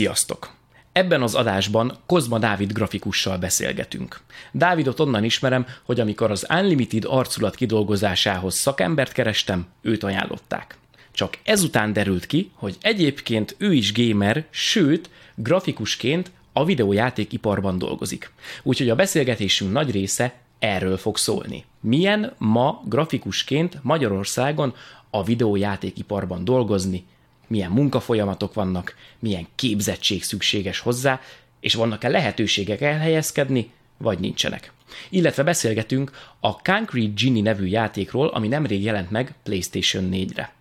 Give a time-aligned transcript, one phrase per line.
[0.00, 0.50] Sziasztok!
[0.92, 4.20] Ebben az adásban Kozma Dávid grafikussal beszélgetünk.
[4.52, 10.78] Dávidot onnan ismerem, hogy amikor az Unlimited arculat kidolgozásához szakembert kerestem, őt ajánlották.
[11.12, 18.32] Csak ezután derült ki, hogy egyébként ő is gamer, sőt, grafikusként a videójátékiparban dolgozik.
[18.62, 21.64] Úgyhogy a beszélgetésünk nagy része erről fog szólni.
[21.80, 24.74] Milyen ma grafikusként Magyarországon
[25.10, 27.04] a videójátékiparban dolgozni,
[27.50, 31.20] milyen munkafolyamatok vannak, milyen képzettség szükséges hozzá,
[31.60, 34.72] és vannak-e lehetőségek elhelyezkedni, vagy nincsenek.
[35.08, 36.10] Illetve beszélgetünk
[36.40, 40.52] a Concrete Genie nevű játékról, ami nemrég jelent meg PlayStation 4-re.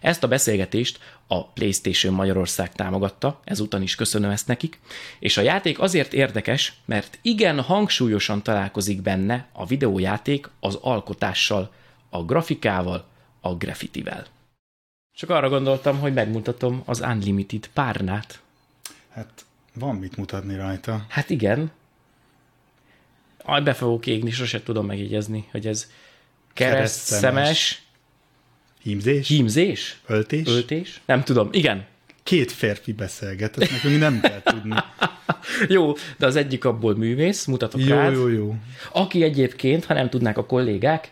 [0.00, 4.80] Ezt a beszélgetést a PlayStation Magyarország támogatta, ezúton is köszönöm ezt nekik,
[5.18, 11.72] és a játék azért érdekes, mert igen hangsúlyosan találkozik benne a videójáték az alkotással,
[12.10, 13.06] a grafikával,
[13.40, 14.26] a graffitivel.
[15.18, 18.40] Csak arra gondoltam, hogy megmutatom az Unlimited párnát.
[19.08, 19.44] Hát
[19.74, 21.04] van mit mutatni rajta.
[21.08, 21.70] Hát igen.
[23.44, 25.90] Aj, be fogok égni, sose tudom megjegyezni, hogy ez
[26.52, 27.82] keresztszemes
[28.82, 29.28] Hímzés?
[29.28, 29.98] hímzés?
[30.06, 30.46] Öltés?
[30.46, 31.00] Öltés?
[31.06, 31.48] Nem tudom.
[31.52, 31.86] Igen.
[32.22, 34.74] Két férfi beszélget, ezt nekünk nem kell tudni.
[35.76, 38.12] Jó, de az egyik abból művész, mutatok Jó, rád.
[38.12, 38.54] jó, jó.
[38.92, 41.10] Aki egyébként, ha nem tudnák a kollégák,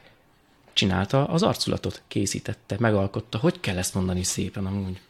[0.76, 3.38] csinálta az arculatot, készítette, megalkotta.
[3.38, 5.00] Hogy kell ezt mondani szépen amúgy?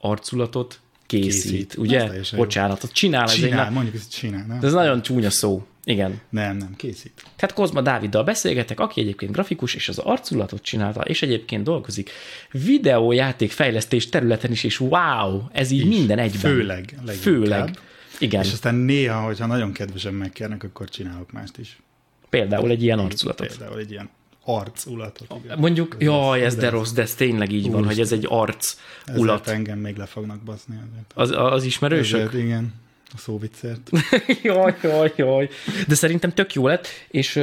[0.00, 1.76] Arculatot készít, Készít.
[1.76, 2.10] ugye?
[2.36, 3.22] Bocsánatot, csinál.
[3.24, 4.58] ez egy Csinál, mondjuk ezt csinál, nem?
[4.62, 5.66] Ez nagyon csúnya szó.
[5.84, 6.20] Igen.
[6.28, 7.12] Nem, nem, készít.
[7.36, 12.10] Tehát Kozma Dáviddal beszélgetek, aki egyébként grafikus, és az arculatot csinálta, és egyébként dolgozik
[12.50, 16.40] videójáték fejlesztés területen is, és wow, ez így minden egyben.
[16.40, 17.14] Főleg, leginkább.
[17.34, 17.78] Főleg.
[18.18, 21.80] Igen, És aztán néha, hogyha nagyon kedvesen megkérnek, akkor csinálok mást is.
[22.28, 23.46] például egy ilyen arculatot.
[23.46, 24.08] Például egy ilyen
[24.44, 25.34] arculatot.
[25.44, 25.58] igen.
[25.58, 28.76] Mondjuk, jaj, ez de ez- rossz, de ez tényleg így van, hogy ez egy arc
[29.06, 30.80] Ezért engem még le fognak baszni.
[31.14, 32.18] Az, az ismerősök?
[32.20, 32.74] Ezért, igen,
[33.14, 33.90] a szóviccért.
[34.42, 35.48] jaj, jaj, jaj.
[35.88, 37.40] De szerintem tök jó lett, és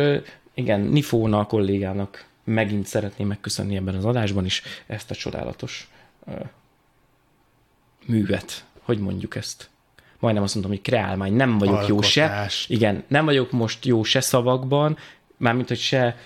[0.54, 5.90] igen, Nifóna a kollégának megint szeretném megköszönni ebben az adásban is ezt a csodálatos
[8.06, 8.66] művet.
[8.82, 9.70] Hogy mondjuk ezt?
[10.20, 11.34] Majdnem azt mondom, hogy kreálmány.
[11.34, 12.24] Nem vagyok jó se.
[12.24, 12.66] Alkotás.
[12.70, 14.98] Igen, nem vagyok most jó se szavakban,
[15.38, 16.18] mármint, hogy se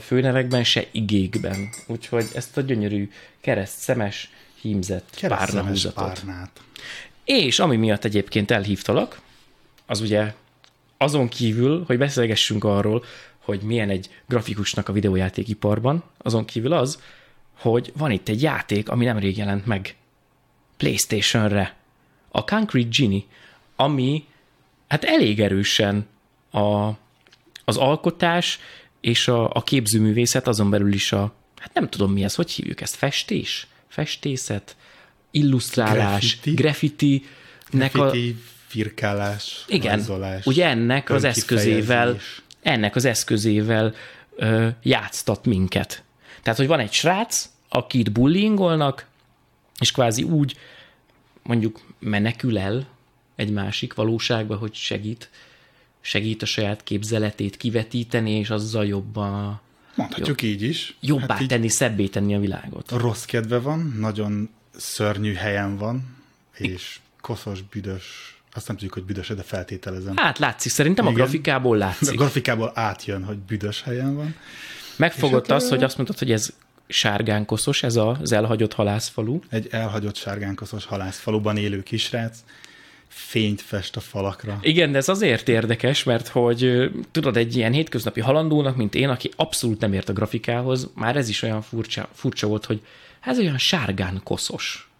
[0.00, 1.68] főnevekben, se igékben.
[1.86, 3.10] Úgyhogy ezt a gyönyörű
[3.40, 6.04] kereszt szemes hímzett Keresztemes párnahúzatot.
[6.04, 6.60] párnát.
[7.24, 9.20] És ami miatt egyébként elhívtalak,
[9.86, 10.34] az ugye
[10.96, 13.04] azon kívül, hogy beszélgessünk arról,
[13.38, 17.02] hogy milyen egy grafikusnak a videójátékiparban, azon kívül az,
[17.58, 19.96] hogy van itt egy játék, ami nemrég jelent meg
[20.76, 21.76] PlayStation-re.
[22.28, 23.22] A Concrete Genie,
[23.76, 24.24] ami
[24.88, 26.06] hát elég erősen
[26.50, 26.88] a,
[27.64, 28.58] az alkotás
[29.00, 32.80] és a, a képzőművészet, azon belül is a, hát nem tudom mi ez, hogy hívjuk
[32.80, 33.66] ezt, festés?
[33.88, 34.76] Festészet?
[35.30, 36.20] Illusztrálás?
[36.20, 36.54] Graffiti?
[36.54, 37.26] Graffiti?
[37.70, 42.18] Nek a, Graffiti, firkálás, igen, rajzolás, ugye ennek az eszközével,
[42.62, 43.94] ennek az eszközével
[44.36, 46.02] ö, játsztat minket.
[46.42, 49.06] Tehát, hogy van egy srác, akit bullyingolnak,
[49.80, 50.56] és kvázi úgy
[51.42, 52.86] mondjuk menekül el
[53.36, 55.30] egy másik valóságba, hogy segít,
[56.00, 59.60] segít a saját képzeletét kivetíteni, és azzal jobban,
[59.94, 60.96] Mondhatjuk így is.
[61.00, 62.90] jobbá Hát így tenni, szebbé tenni a világot.
[62.90, 66.16] rossz kedve van, nagyon szörnyű helyen van,
[66.56, 68.04] és koszos, büdös,
[68.52, 70.16] azt nem tudjuk, hogy büdös de feltételezem.
[70.16, 71.22] Hát látszik, szerintem a Igen.
[71.22, 72.16] grafikából A látszik.
[72.16, 74.34] grafikából átjön, hogy büdös helyen van.
[74.96, 76.52] Megfogott hát, azt, hogy azt mondtad, hogy ez
[76.88, 79.38] sárgán koszos, ez az elhagyott halászfalu.
[79.48, 82.38] Egy elhagyott sárgánkoszos halászfaluban élő kisrác,
[83.10, 84.58] fényt fest a falakra.
[84.62, 89.30] Igen, de ez azért érdekes, mert hogy tudod, egy ilyen hétköznapi halandónak, mint én, aki
[89.36, 92.82] abszolút nem ért a grafikához, már ez is olyan furcsa, furcsa volt, hogy
[93.20, 94.90] ez olyan sárgán koszos.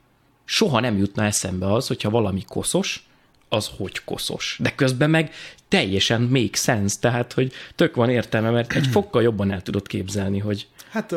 [0.45, 3.07] Soha nem jutna eszembe az, hogyha valami koszos,
[3.49, 4.57] az hogy koszos.
[4.61, 5.35] De közben meg
[5.69, 10.39] teljesen make sense, tehát, hogy tök van értelme, mert egy fokkal jobban el tudod képzelni,
[10.39, 11.15] hogy Hát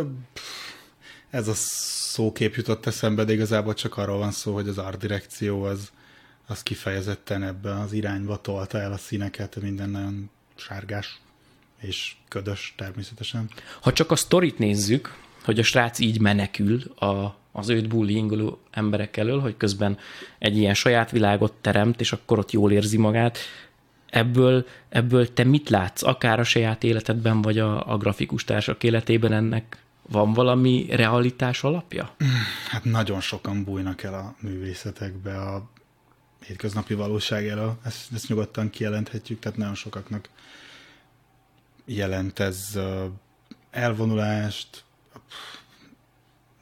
[1.30, 5.64] ez a szókép jutott eszembe, de igazából csak arról van szó, hogy az art direkció
[5.64, 5.92] az,
[6.48, 11.22] az kifejezetten ebbe az irányba tolta el a színeket, minden nagyon sárgás
[11.80, 13.50] és ködös természetesen.
[13.82, 19.18] Ha csak a sztorit nézzük, hogy a srác így menekül a, az őt bullyingoló emberek
[19.18, 19.98] elől, hogy közben
[20.40, 23.38] egy ilyen saját világot teremt, és akkor ott jól érzi magát,
[24.10, 29.34] ebből, ebből te mit látsz, akár a saját életedben, vagy a, a grafikus társak életében
[29.34, 29.78] ennek
[30.10, 32.16] van valami realitás alapja?
[32.70, 35.70] Hát nagyon sokan bújnak el a művészetekbe a
[36.46, 40.30] hétköznapi valóság elől, ezt, ezt nyugodtan kijelenthetjük, tehát nagyon sokaknak
[41.86, 42.80] jelent ez
[43.72, 44.84] elvonulást,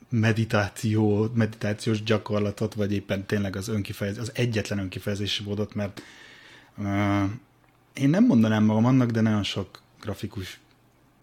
[0.10, 6.02] meditáció, meditációs gyakorlatot, vagy éppen tényleg az önkifejezés, az egyetlen önkifejezési módot, mert
[6.78, 7.30] uh,
[7.94, 10.60] én nem mondanám magam annak, de nagyon sok grafikus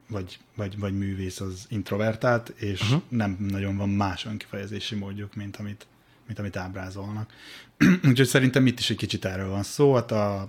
[0.09, 3.03] vagy, vagy, vagy művész az introvertált, és uh-huh.
[3.09, 5.87] nem nagyon van más önkifejezési módjuk, mint amit,
[6.29, 7.33] mint amit ábrázolnak.
[8.09, 10.47] Úgyhogy szerintem itt is egy kicsit erről van szó, hát a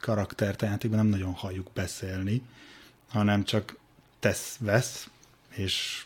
[0.00, 2.42] karaktert a játékban nem nagyon halljuk beszélni,
[3.08, 3.76] hanem csak
[4.18, 5.08] tesz-vesz,
[5.54, 6.04] és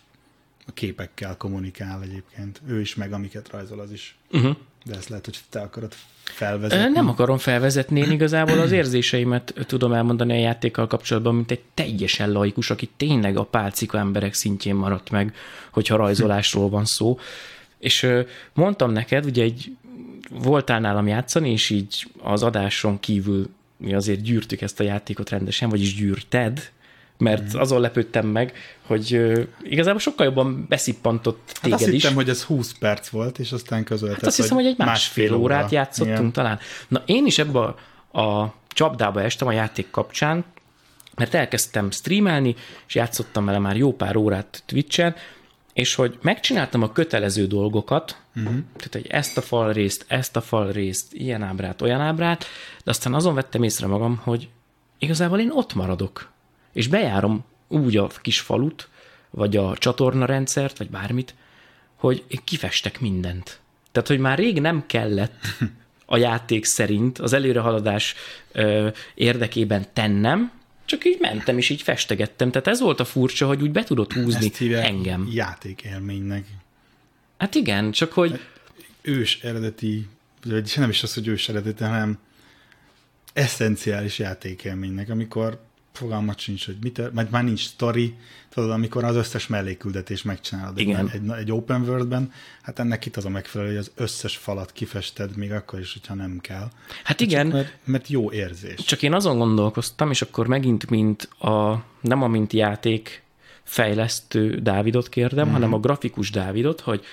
[0.66, 2.60] a képekkel kommunikál egyébként.
[2.66, 4.16] Ő is, meg amiket rajzol, az is.
[4.30, 4.56] Uh-huh.
[4.84, 6.92] De ezt lehet, hogy te akarod felvezetni.
[6.92, 12.32] Nem akarom felvezetni, én igazából az érzéseimet tudom elmondani a játékkal kapcsolatban, mint egy teljesen
[12.32, 15.34] laikus, aki tényleg a pálcika emberek szintjén maradt meg,
[15.70, 17.18] hogyha rajzolásról van szó.
[17.80, 18.08] És
[18.54, 19.76] mondtam neked, ugye egy
[20.30, 25.68] voltál nálam játszani, és így az adáson kívül mi azért gyűrtük ezt a játékot rendesen,
[25.68, 26.70] vagyis gyűrted,
[27.18, 27.60] mert mm.
[27.60, 28.52] azon lepődtem meg,
[28.86, 32.02] hogy uh, igazából sokkal jobban beszippantott téged hát azt is.
[32.02, 35.24] hittem, hogy ez 20 perc volt, és aztán közölted, Hát azt hiszem, hogy egy másfél,
[35.24, 35.68] másfél órát óra.
[35.70, 36.32] játszottunk Igen.
[36.32, 36.58] talán.
[36.88, 40.44] Na én is ebbe a, a csapdába estem a játék kapcsán,
[41.16, 42.54] mert elkezdtem streamelni,
[42.86, 45.14] és játszottam vele már jó pár órát Twitch-en,
[45.72, 48.54] és hogy megcsináltam a kötelező dolgokat, uh-huh.
[48.76, 52.44] tehát hogy ezt a fal részt, ezt a fal részt, ilyen ábrát, olyan ábrát,
[52.84, 54.48] de aztán azon vettem észre magam, hogy
[54.98, 56.30] igazából én ott maradok
[56.72, 58.88] és bejárom úgy a kis falut,
[59.30, 61.34] vagy a csatornarendszert, vagy bármit,
[61.96, 63.60] hogy én kifestek mindent.
[63.92, 65.34] Tehát, hogy már rég nem kellett
[66.06, 68.14] a játék szerint az előrehaladás
[68.52, 70.52] ö, érdekében tennem,
[70.90, 72.50] csak így mentem, és így festegettem.
[72.50, 75.28] Tehát ez volt a furcsa, hogy úgy be tudott húzni Ezt engem.
[75.32, 76.46] játékélménynek.
[77.38, 78.40] Hát igen, csak hogy...
[79.02, 80.06] Ős eredeti,
[80.44, 82.18] vagy nem is az, hogy ős eredeti, hanem
[83.32, 85.60] eszenciális játékélménynek, amikor
[85.92, 88.14] fogalmat sincs, hogy mit, mert már nincs story,
[88.48, 91.10] tudod, amikor az összes melléküldetés megcsinálod Igen.
[91.10, 92.32] Egy, egy, open worldben,
[92.62, 96.14] hát ennek itt az a megfelelő, hogy az összes falat kifested, még akkor is, hogyha
[96.14, 96.70] nem kell.
[97.04, 97.44] Hát igen.
[97.44, 98.84] Csak mert, mert jó érzés.
[98.84, 103.22] Csak én azon gondolkoztam, és akkor megint, mint a, nem a mint játék
[103.62, 105.52] fejlesztő Dávidot kérdem, mm.
[105.52, 107.04] hanem a grafikus Dávidot, hogy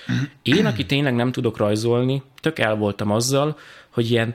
[0.42, 3.58] én, aki tényleg nem tudok rajzolni, tök el voltam azzal,
[3.88, 4.34] hogy ilyen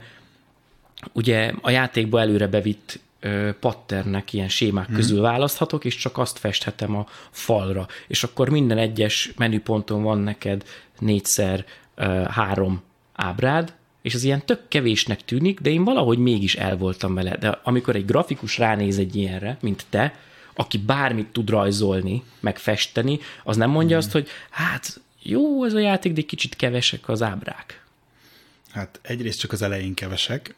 [1.12, 3.00] ugye a játékba előre bevitt
[3.60, 4.94] patternek, ilyen sémák hmm.
[4.94, 7.86] közül választhatok, és csak azt festhetem a falra.
[8.06, 10.64] És akkor minden egyes menüponton van neked
[10.98, 11.64] négyszer
[12.28, 12.82] három
[13.12, 17.36] ábrád, és az ilyen tök kevésnek tűnik, de én valahogy mégis el voltam vele.
[17.36, 20.14] De amikor egy grafikus ránéz egy ilyenre, mint te,
[20.54, 24.04] aki bármit tud rajzolni, meg festeni, az nem mondja hmm.
[24.04, 27.82] azt, hogy hát jó ez a játék, de kicsit kevesek az ábrák.
[28.70, 30.54] Hát egyrészt csak az elején kevesek,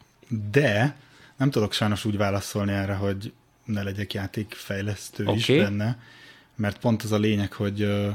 [0.51, 0.97] de
[1.37, 3.33] nem tudok sajnos úgy válaszolni erre, hogy
[3.65, 5.37] ne legyek játékfejlesztő okay.
[5.37, 5.99] is benne,
[6.55, 8.11] mert pont az a lényeg, hogy ö,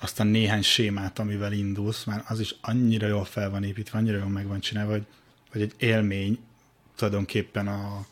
[0.00, 4.18] azt a néhány sémát, amivel indulsz, már az is annyira jól fel van építve, annyira
[4.18, 5.06] jól meg van csinálva, hogy,
[5.50, 6.38] hogy egy élmény
[6.96, 8.06] tulajdonképpen a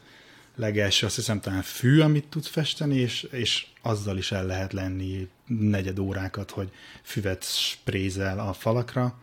[0.56, 5.28] legelső, azt hiszem talán fű, amit tudsz festeni, és, és azzal is el lehet lenni
[5.46, 6.70] negyed órákat, hogy
[7.02, 9.18] füvet sprézel a falakra,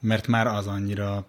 [0.00, 1.26] mert már az annyira,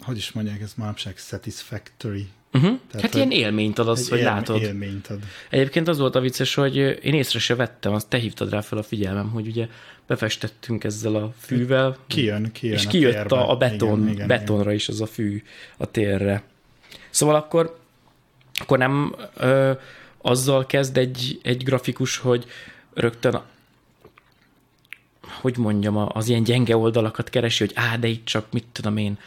[0.00, 2.78] hogy is mondják, ez manapság satisfactory, Uh-huh.
[2.90, 4.62] Tehát, hát ilyen élményt ad az, hogy élm, látod.
[4.62, 5.18] Élményt ad.
[5.50, 8.78] Egyébként az volt a vicces, hogy én észre se vettem, azt te hívtad rá fel
[8.78, 9.68] a figyelmem, hogy ugye
[10.06, 11.96] befestettünk ezzel a fűvel.
[12.06, 14.74] Kijön, kijön És kijött a, a beton, igen, igen, betonra igen.
[14.74, 15.42] is az a fű
[15.76, 16.42] a térre.
[17.10, 17.78] Szóval akkor,
[18.54, 19.72] akkor nem ö,
[20.18, 22.44] azzal kezd egy, egy grafikus, hogy
[22.94, 23.40] rögtön
[25.40, 29.18] hogy mondjam, az ilyen gyenge oldalakat keresi, hogy á, de itt csak mit tudom én,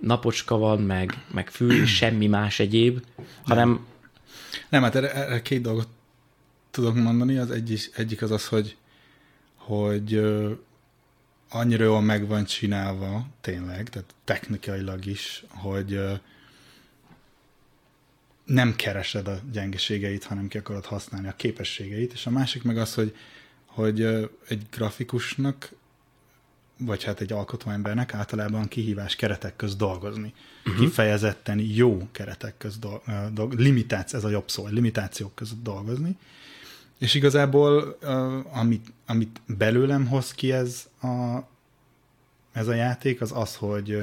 [0.00, 3.04] napocska van, meg, meg fű, és semmi más egyéb,
[3.42, 3.86] hanem...
[4.68, 5.88] Nem, hát erre, erre két dolgot
[6.70, 7.36] tudok mondani.
[7.36, 8.76] Az egyik, egyik az az, hogy,
[9.56, 10.20] hogy
[11.48, 16.00] annyira jól meg van csinálva, tényleg, tehát technikailag is, hogy
[18.44, 22.94] nem keresed a gyengeségeit, hanem ki akarod használni a képességeit, és a másik meg az,
[22.94, 23.16] hogy,
[23.66, 24.02] hogy
[24.48, 25.70] egy grafikusnak
[26.80, 30.34] vagy hát egy alkotóembernek általában kihívás keretek közt dolgozni.
[30.64, 30.80] Uh-huh.
[30.80, 32.78] Kifejezetten jó keretek közt
[33.32, 33.62] dolgozni.
[33.62, 36.16] Limitáció, ez a jobb szó, limitációk között dolgozni.
[36.98, 41.38] És igazából, uh, amit, amit belőlem hoz ki ez a,
[42.52, 44.02] ez a játék, az az, hogy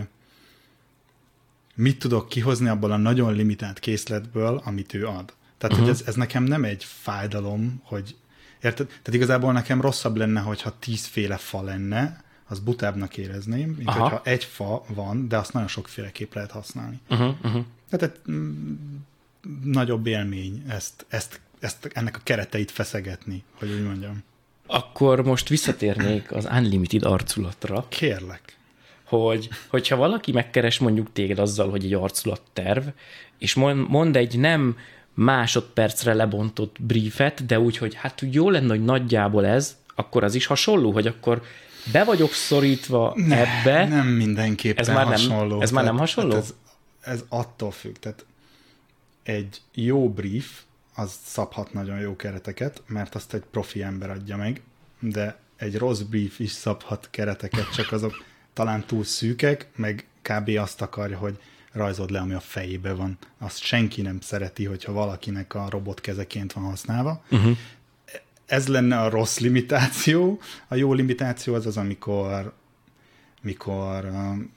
[1.75, 5.33] mit tudok kihozni abból a nagyon limitált készletből, amit ő ad.
[5.57, 5.79] Tehát, uh-huh.
[5.79, 8.15] hogy ez, ez nekem nem egy fájdalom, hogy
[8.61, 8.87] Érted?
[8.87, 13.99] Tehát igazából nekem rosszabb lenne, hogyha tízféle fa lenne, az butábbnak érezném, mint Aha.
[13.99, 16.99] hogyha egy fa van, de azt nagyon sokféleképp lehet használni.
[17.09, 17.63] Uh-huh, uh-huh.
[17.89, 18.73] Tehát egy mm,
[19.63, 24.23] nagyobb élmény ezt, ezt, ezt, ennek a kereteit feszegetni, hogy úgy mondjam.
[24.65, 28.57] Akkor most visszatérnék az Unlimited arculatra, Kérlek.
[29.03, 32.87] hogy hogyha valaki megkeres mondjuk téged azzal, hogy egy arculat terv,
[33.37, 34.77] és mond, mond egy nem
[35.13, 40.45] másodpercre lebontott briefet, de úgy, hogy hát jó lenne, hogy nagyjából ez, akkor az is
[40.45, 41.41] hasonló, hogy akkor
[41.91, 43.87] be vagyok szorítva Ne, ebbe.
[43.87, 45.61] Nem mindenképpen Ez már nem- hasonló.
[45.61, 46.35] ez már nem hasonló?
[46.35, 46.53] ez,
[47.01, 47.95] ez attól függ.
[47.95, 48.25] Tehát
[49.23, 50.61] egy jó brief,
[50.95, 54.61] az szabhat nagyon jó kereteket, mert azt egy profi ember adja meg,
[54.99, 60.49] de egy rossz brief is szabhat kereteket, csak azok talán túl szűkek, meg kb.
[60.57, 61.37] azt akarja, hogy
[61.71, 63.17] rajzod le, ami a fejébe van.
[63.37, 67.23] Azt senki nem szereti, hogyha valakinek a robot kezeként van használva.
[67.31, 67.57] Uh-huh.
[68.47, 70.39] Ez lenne a rossz limitáció.
[70.67, 72.53] A jó limitáció az az, amikor
[73.41, 74.55] mikor um,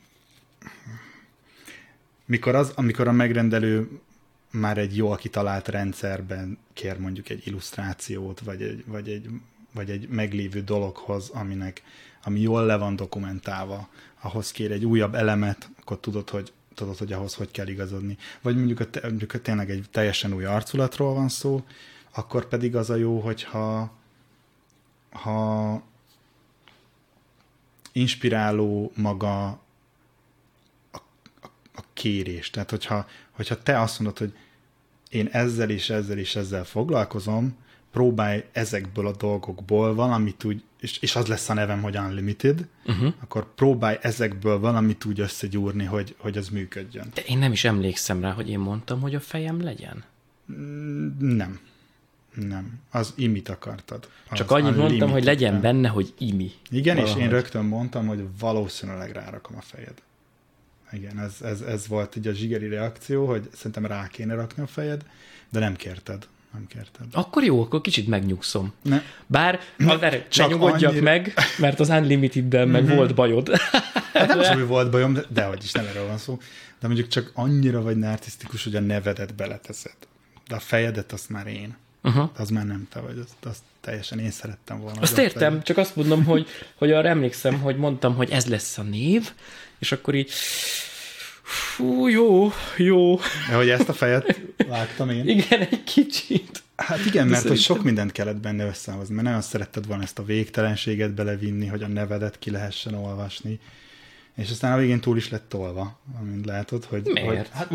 [2.31, 3.89] mikor, az, amikor a megrendelő
[4.51, 9.29] már egy jól kitalált rendszerben kér mondjuk egy illusztrációt, vagy egy, vagy egy,
[9.73, 11.83] vagy egy meglévő dologhoz, aminek,
[12.25, 13.89] ami jól le van dokumentálva,
[14.21, 18.17] ahhoz kér egy újabb elemet, akkor tudod, hogy tudod, hogy ahhoz hogy kell igazodni.
[18.43, 21.65] Vagy mondjuk, a, mondjuk a tényleg egy teljesen új arculatról van szó,
[22.15, 23.99] akkor pedig az a jó, hogyha
[25.11, 25.83] ha
[27.93, 29.59] inspiráló maga a,
[31.43, 32.51] a, a kérés.
[32.51, 34.35] Tehát, hogyha, hogyha te azt mondod, hogy
[35.09, 37.57] én ezzel és ezzel és ezzel foglalkozom,
[37.91, 43.13] próbálj ezekből a dolgokból valamit úgy, és, és az lesz a nevem, hogy Unlimited, uh-huh.
[43.21, 47.11] akkor próbálj ezekből valamit úgy összegyúrni, hogy, hogy az működjön.
[47.15, 50.05] De én nem is emlékszem rá, hogy én mondtam, hogy a fejem legyen.
[51.19, 51.61] Nem.
[52.35, 52.81] Nem.
[52.91, 54.09] Az imit akartad.
[54.33, 55.61] Csak Az annyit mondtam, hogy legyen nem.
[55.61, 56.51] benne, hogy imi.
[56.71, 57.23] Igen, és Valahogy.
[57.23, 59.95] én rögtön mondtam, hogy valószínűleg rárakom a fejed.
[60.93, 64.67] Igen, ez, ez, ez volt így a zsigeri reakció, hogy szerintem rá kéne rakni a
[64.67, 65.03] fejed,
[65.49, 66.27] de nem kérted.
[66.53, 67.07] Nem kérted.
[67.13, 68.73] Akkor jó, akkor kicsit megnyugszom.
[68.83, 69.03] Ne.
[69.27, 73.51] Bár, ne, ne csak nyugodjak annyira- meg, mert az Unlimited-del meg volt bajod.
[74.13, 76.39] Hát nem hogy volt bajom, de, de hogy is nem erről van szó.
[76.81, 79.95] De mondjuk csak annyira vagy narcisztikus, hogy a nevedet beleteszed.
[80.49, 81.77] De a fejedet azt már én.
[82.03, 82.31] Uh-huh.
[82.37, 85.01] Az már nem te vagy, azt, azt teljesen én szerettem volna.
[85.01, 88.79] Azt hogy értem, csak azt mondom, hogy, hogy arra emlékszem, hogy mondtam, hogy ez lesz
[88.79, 89.33] a név,
[89.79, 90.31] és akkor így
[91.43, 93.17] fú, jó, jó.
[93.49, 95.29] De hogy ezt a fejet vágtam én.
[95.29, 96.63] Igen, egy kicsit.
[96.77, 100.19] Hát igen, mert hogy szerintem- sok mindent kellett benne összehozni, mert nagyon szeretted volna ezt
[100.19, 103.61] a végtelenséget belevinni, hogy a nevedet ki lehessen olvasni.
[104.37, 107.03] És aztán a végén túl is lett tolva, amint látod, hogy...
[107.05, 107.27] Miért?
[107.29, 107.71] hogy hát,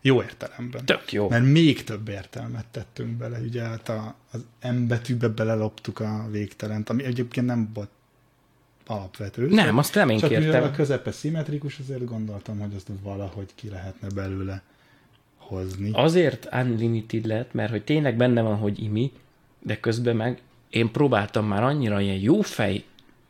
[0.00, 0.84] jó értelemben.
[0.84, 1.28] Tök jó.
[1.28, 6.90] Mert még több értelmet tettünk bele, ugye hát a, az M betűbe beleloptuk a végtelent,
[6.90, 7.90] ami egyébként nem volt
[8.86, 9.48] alapvető.
[9.48, 10.62] Nem, azt nem én Csak kértem.
[10.62, 14.62] a közepe szimmetrikus, azért gondoltam, hogy azt valahogy ki lehetne belőle
[15.36, 15.90] hozni.
[15.92, 19.12] Azért unlimited lett, mert hogy tényleg benne van, hogy imi,
[19.58, 22.84] de közben meg én próbáltam már annyira ilyen jó fej,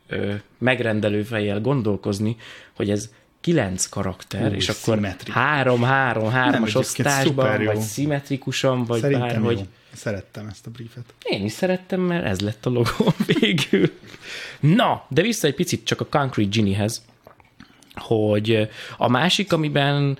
[0.07, 2.35] ö, megrendelő fejjel gondolkozni,
[2.73, 5.33] hogy ez kilenc karakter, Hú, és akkor szimmetrikus.
[5.33, 9.57] három, három, hármas osztásban, vagy szimmetrikusan, vagy Szerintem bárhogy.
[9.57, 9.63] jó.
[9.93, 11.13] Szerettem ezt a briefet.
[11.23, 13.91] Én is szerettem, mert ez lett a logó végül.
[14.59, 17.05] Na, de vissza egy picit csak a Concrete Genie-hez,
[17.93, 20.17] hogy a másik, amiben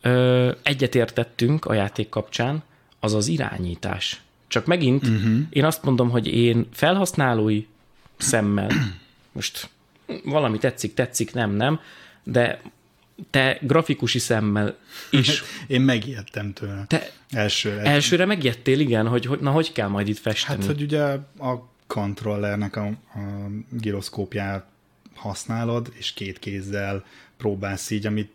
[0.00, 2.62] ö, egyetértettünk a játék kapcsán,
[3.00, 4.20] az az irányítás.
[4.48, 5.38] Csak megint uh-huh.
[5.50, 7.66] én azt mondom, hogy én felhasználói
[8.16, 8.70] szemmel,
[9.32, 9.68] most
[10.24, 11.80] valami tetszik, tetszik, nem, nem,
[12.28, 12.60] de
[13.30, 14.76] te grafikusi szemmel
[15.10, 15.42] is.
[15.66, 16.84] Én megijedtem tőle.
[16.86, 17.82] Te Elsőre.
[17.82, 20.58] elsőre megjettél, igen, hogy, hogy na, hogy kell majd itt festeni.
[20.58, 21.02] Hát, hogy ugye
[21.38, 24.66] a kontrollernek a, a giroszkópját
[25.14, 27.04] használod, és két kézzel
[27.36, 28.30] próbálsz így, amit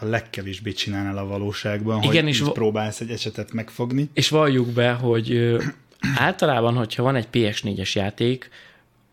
[0.00, 4.10] a legkevésbé csinálnál a valóságban, Igen, hogy és va- próbálsz egy esetet megfogni.
[4.12, 5.62] És valljuk be, hogy ö,
[6.16, 8.50] általában, hogyha van egy PS4-es játék,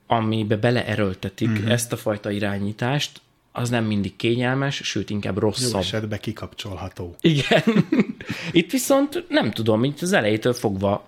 [0.08, 1.72] amibe beleerőltetik uh-huh.
[1.72, 3.22] ezt a fajta irányítást,
[3.58, 5.82] az nem mindig kényelmes, sőt, inkább Jó rosszabb.
[5.82, 7.16] esetben kikapcsolható.
[7.22, 7.64] Igen.
[8.52, 11.08] Itt viszont nem tudom, itt az elejétől fogva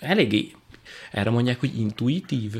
[0.00, 0.52] eléggé,
[1.10, 2.54] erre mondják, hogy intuitív.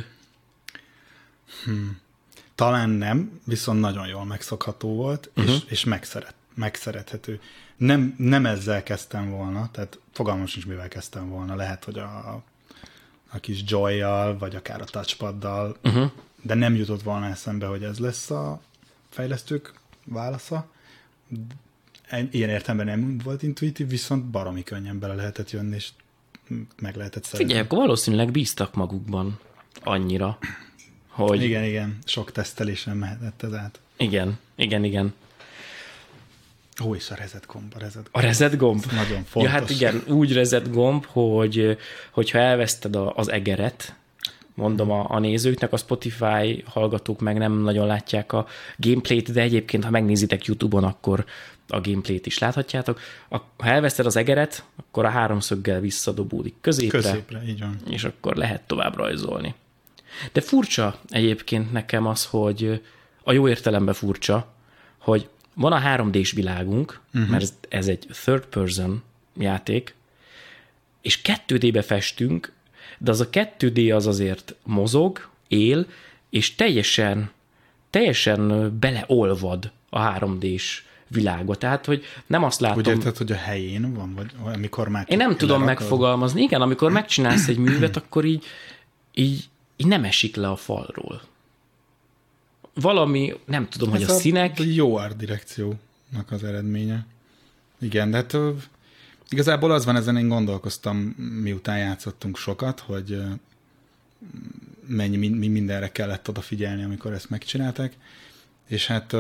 [2.55, 5.55] Talán nem, viszont nagyon jól megszokható volt, uh-huh.
[5.55, 7.41] és, és megszeret, megszerethető.
[7.77, 11.55] Nem, nem ezzel kezdtem volna, tehát fogalmam sincs, mivel kezdtem volna.
[11.55, 12.43] Lehet, hogy a,
[13.31, 14.01] a kis joy
[14.39, 16.11] vagy akár a touchpaddal, uh-huh.
[16.43, 18.61] de nem jutott volna eszembe, hogy ez lesz a
[19.15, 19.73] fejlesztők
[20.05, 20.71] válasza.
[22.31, 25.89] Ilyen értelemben nem volt intuitív, viszont baromi könnyen bele lehetett jönni, és
[26.81, 27.45] meg lehetett szeretni.
[27.47, 29.39] Figyelj, akkor valószínűleg bíztak magukban
[29.83, 30.39] annyira,
[31.09, 33.81] hogy igen, Igen, sok tesztelésen mehetett ez át.
[33.97, 34.85] igen, igen.
[34.85, 35.15] igen.
[36.85, 38.25] Ó, és a reset gomb, a reset A gomb.
[38.25, 38.85] reset gomb.
[38.93, 39.43] Nagyon fontos.
[39.43, 41.79] Ja, hát igen, úgy reset gomb, hogy
[42.11, 43.95] hogyha elveszted a, az egeret,
[44.55, 48.47] mondom a, a nézőknek, a Spotify hallgatók meg nem nagyon látják a
[48.77, 51.25] gameplayt, de egyébként, ha megnézitek YouTube-on, akkor
[51.69, 53.01] a gameplayt is láthatjátok.
[53.29, 57.77] A, ha elveszted az egeret, akkor a háromszöggel visszadobódik középre, Középre, így van.
[57.91, 59.55] és akkor lehet tovább rajzolni.
[60.33, 62.83] De furcsa egyébként nekem az, hogy
[63.23, 64.53] a jó értelemben furcsa,
[64.99, 67.31] hogy van a 3D-s világunk, uh-huh.
[67.31, 69.03] mert ez, ez egy third person
[69.39, 69.95] játék,
[71.01, 72.53] és 2D-be festünk,
[73.05, 75.87] de az a 2D az azért mozog, él,
[76.31, 77.31] és teljesen,
[77.91, 81.55] teljesen beleolvad a 3D-s világba.
[81.55, 82.79] Tehát, hogy nem azt látom...
[82.79, 85.07] Úgy érted, hogy a helyén van, vagy amikor már...
[85.09, 85.81] Én nem tudom lerakod?
[85.81, 86.43] megfogalmazni.
[86.43, 88.45] Igen, amikor megcsinálsz egy művet, akkor így,
[89.15, 91.23] így, így nem esik le a falról.
[92.75, 94.59] Valami, nem tudom, hogy Ez a színek...
[94.59, 97.07] A jó art direkciónak az eredménye.
[97.81, 98.37] Igen, de hát
[99.29, 100.97] igazából az van, ezen én gondolkoztam,
[101.43, 103.23] miután játszottunk sokat, hogy
[104.87, 107.95] mennyi mi, mi mindenre kellett odafigyelni, amikor ezt megcsinálták,
[108.69, 109.15] és hát,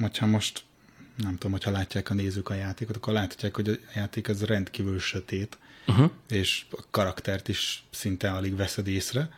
[0.00, 0.62] hogyha most
[1.16, 4.98] nem tudom, hogyha látják a nézők a játékot, akkor láthatják, hogy a játék az rendkívül
[4.98, 6.10] sötét, uh-huh.
[6.28, 9.30] és a karaktert is szinte alig veszed észre.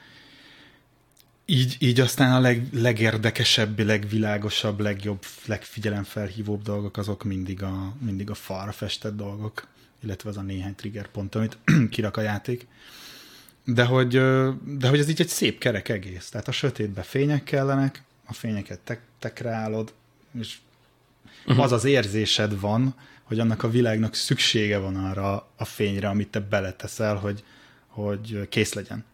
[1.44, 8.34] Így, így aztán a leg, legérdekesebb, legvilágosabb, legjobb, legfigyelemfelhívóbb dolgok azok mindig a, mindig a
[8.34, 9.66] falra festett dolgok,
[10.02, 11.58] illetve az a néhány trigger pont, amit
[11.90, 12.66] kirak a játék.
[13.64, 14.08] De hogy,
[14.78, 16.28] de hogy ez így egy szép kerek egész.
[16.28, 19.92] Tehát a sötétbe fények kellenek, a fényeket te, te kreálod,
[20.38, 20.56] és
[21.46, 21.64] uh-huh.
[21.64, 26.40] az az érzésed van, hogy annak a világnak szüksége van arra a fényre, amit te
[26.40, 27.44] beleteszel, hogy,
[27.86, 29.04] hogy kész legyen.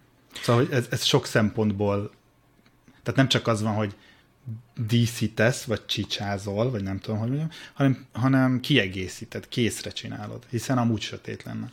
[0.43, 2.11] Szóval hogy ez, ez sok szempontból,
[3.03, 3.97] tehát nem csak az van, hogy
[4.77, 11.01] díszítesz, vagy csicsázol, vagy nem tudom, hogy mondjam, hanem, hanem kiegészíted, készre csinálod, hiszen amúgy
[11.01, 11.71] sötét lenne.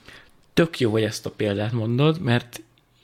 [0.54, 2.62] Tök jó, hogy ezt a példát mondod, mert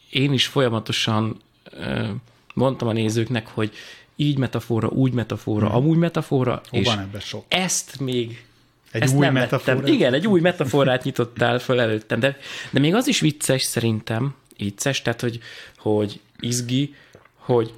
[0.09, 2.09] én is folyamatosan ö,
[2.53, 3.73] mondtam a nézőknek, hogy
[4.15, 5.75] így metafora, úgy metafora, hmm.
[5.75, 7.45] amúgy metafora, Ó, és van ebben sok.
[7.47, 8.45] ezt még
[8.91, 9.79] Egy ezt új nem metaforát?
[9.79, 9.93] vettem.
[9.93, 12.37] Igen, egy új metaforát nyitottál föl előttem, de,
[12.71, 15.39] de még az is vicces szerintem, vicces, tehát, hogy,
[15.77, 16.95] hogy izgi,
[17.35, 17.73] hogy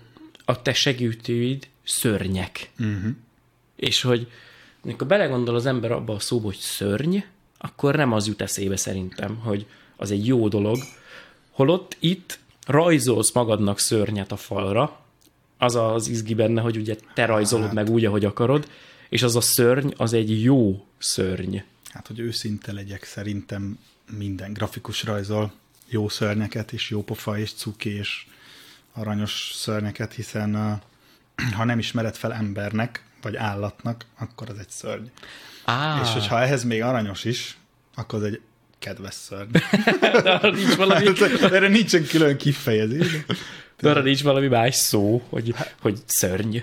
[0.45, 2.71] a te segítőid szörnyek.
[2.79, 3.11] Uh-huh.
[3.75, 4.27] És hogy
[4.83, 7.17] amikor belegondol az ember abba a szóba, hogy szörny,
[7.57, 10.77] akkor nem az jut eszébe szerintem, hogy az egy jó dolog.
[11.51, 14.99] Holott itt rajzolsz magadnak szörnyet a falra,
[15.57, 17.73] az az izgi benne, hogy ugye te rajzolod hát.
[17.73, 18.69] meg úgy, ahogy akarod,
[19.09, 21.57] és az a szörny, az egy jó szörny.
[21.89, 23.79] Hát, hogy őszinte legyek, szerintem
[24.17, 25.51] minden grafikus rajzol
[25.89, 28.25] jó szörnyeket, és jó pofa, és cuki, és
[28.93, 30.81] aranyos szörnyeket, hiszen
[31.53, 35.05] ha nem ismered fel embernek, vagy állatnak, akkor az egy szörny.
[35.65, 37.57] Á, És hogyha ehhez még aranyos is,
[37.95, 38.41] akkor az egy
[38.79, 39.51] kedves szörny.
[40.23, 41.05] de arra nincs valami,
[41.41, 43.07] Erre nincsen külön kifejezés.
[43.79, 46.57] de arra nincs valami más szó, hogy, hogy szörny.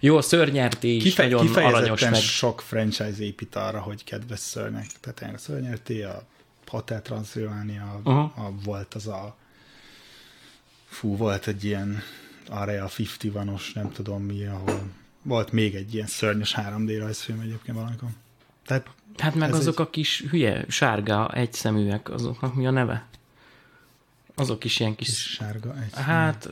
[0.00, 2.14] Jó, a szörnyerté is Kife- nagyon aranyos meg.
[2.14, 4.86] sok franchise épít arra, hogy kedves szörnyek.
[5.00, 6.22] Tehát a szörnyerté, a
[6.66, 8.20] Hotel Transylvania, Aha.
[8.36, 9.36] a, volt az a
[10.88, 12.02] fú, volt egy ilyen
[12.48, 14.80] Area 51-os, nem tudom mi, ahol
[15.22, 18.08] volt még egy ilyen szörnyes 3D rajzfilm egyébként valamikor.
[18.66, 18.86] Tehát
[19.18, 23.06] Hát meg Ez azok a kis hülye, sárga, egyszeműek, azoknak mi a neve?
[24.34, 25.30] Azok is ilyen kis...
[25.30, 26.48] sárga egy Hát,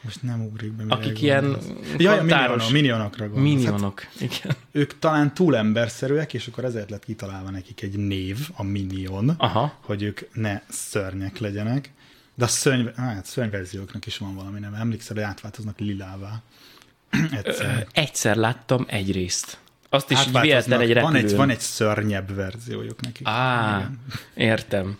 [0.00, 0.94] most nem ugrik be.
[0.94, 1.56] akik ilyen.
[1.96, 3.48] Ja, minionok, minionokra gondolsz.
[3.48, 4.02] Hát minionok.
[4.20, 4.56] Igen.
[4.70, 9.78] ők talán túl emberszerűek, és akkor ezért lett kitalálva nekik egy név, a Minion, Aha.
[9.80, 11.90] hogy ők ne szörnyek legyenek.
[12.38, 14.76] De a szörny, hát szörnyverzióknak is van valami neve.
[14.76, 16.42] Emlékszel, hogy átváltoznak lilává.
[17.44, 17.86] Egyszer.
[17.92, 19.58] Egyszer láttam egy részt.
[19.88, 21.36] Azt is véletlen egy van, egy, repülőn.
[21.36, 23.26] van egy szörnyebb verziójuk nekik.
[23.26, 24.00] Á, Igen.
[24.34, 24.98] értem.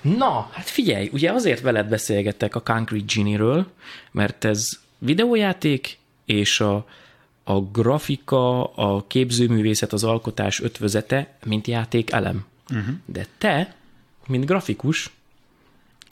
[0.00, 3.70] Na, hát figyelj, ugye azért veled beszélgettek a Concrete Genie-ről,
[4.10, 6.86] mert ez videójáték, és a,
[7.44, 12.44] a grafika, a képzőművészet, az alkotás ötvözete, mint játék elem.
[12.70, 12.94] Uh-huh.
[13.04, 13.74] De te,
[14.26, 15.10] mint grafikus,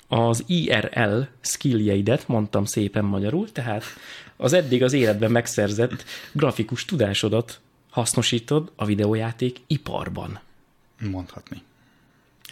[0.08, 3.84] az IRL skilljeidet, mondtam szépen magyarul, tehát
[4.36, 10.40] az eddig az életben megszerzett grafikus tudásodat hasznosítod a videójáték iparban.
[11.10, 11.62] Mondhatni.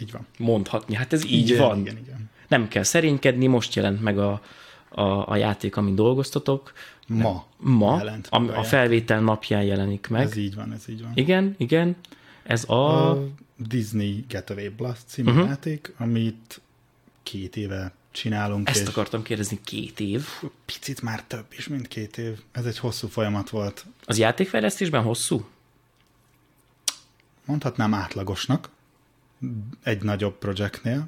[0.01, 0.25] Így van.
[0.37, 0.95] Mondhatni.
[0.95, 1.79] Hát ez így igen, van.
[1.79, 2.29] Igen, igen.
[2.47, 4.41] Nem kell szerénykedni, most jelent meg a,
[4.89, 6.73] a, a játék, amin dolgoztatok.
[7.07, 7.45] Ma.
[7.57, 10.21] Ma, jelent a, meg a felvétel napján jelenik meg.
[10.21, 11.11] Ez így van, ez így van.
[11.15, 11.95] Igen, igen.
[12.43, 13.09] Ez a...
[13.11, 15.47] A Disney Getaway Blast című uh-huh.
[15.47, 16.61] játék, amit
[17.29, 18.69] két éve csinálunk.
[18.69, 20.27] Ezt és akartam kérdezni, két év.
[20.65, 22.39] Picit már több is, mint két év.
[22.51, 23.85] Ez egy hosszú folyamat volt.
[24.05, 25.47] Az játékfejlesztésben hosszú?
[27.45, 28.69] Mondhatnám átlagosnak
[29.83, 31.07] egy nagyobb projektnél,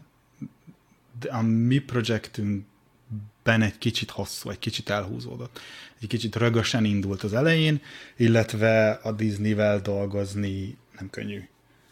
[1.19, 2.67] de a mi projektünkben
[3.43, 5.59] ben egy kicsit hosszú, egy kicsit elhúzódott.
[6.01, 7.81] Egy kicsit rögösen indult az elején,
[8.15, 11.47] illetve a Disney-vel dolgozni nem könnyű.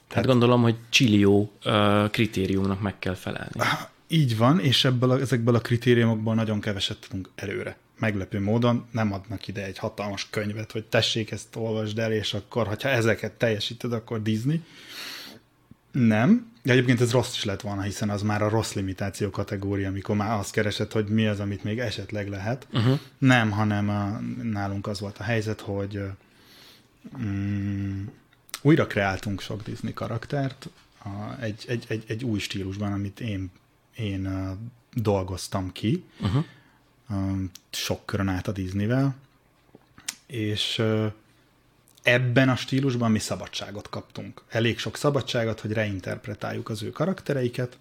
[0.07, 3.51] Tehát gondolom, hogy csillió uh, kritériumnak meg kell felelni.
[4.07, 7.77] Így van, és ebből a, ezekből a kritériumokból nagyon keveset tudunk előre.
[7.99, 12.67] Meglepő módon nem adnak ide egy hatalmas könyvet, hogy tessék ezt olvasd el, és akkor,
[12.67, 14.61] ha ezeket teljesíted, akkor Disney.
[15.91, 16.51] Nem.
[16.63, 20.15] De egyébként ez rossz is lett volna, hiszen az már a rossz limitáció kategória, amikor
[20.15, 22.67] már azt keresett, hogy mi az, amit még esetleg lehet.
[22.73, 22.99] Uh-huh.
[23.17, 26.01] Nem, hanem a, nálunk az volt a helyzet, hogy
[27.17, 28.11] um,
[28.61, 30.69] újra kreáltunk sok Disney karaktert
[31.03, 33.51] a, egy, egy, egy, egy új stílusban, amit én,
[33.97, 34.29] én
[34.93, 36.45] dolgoztam ki, uh-huh.
[37.69, 39.15] sok körön át a Disneyvel,
[40.25, 40.83] és
[42.03, 44.43] ebben a stílusban mi szabadságot kaptunk.
[44.49, 47.77] Elég sok szabadságot, hogy reinterpretáljuk az ő karaktereiket,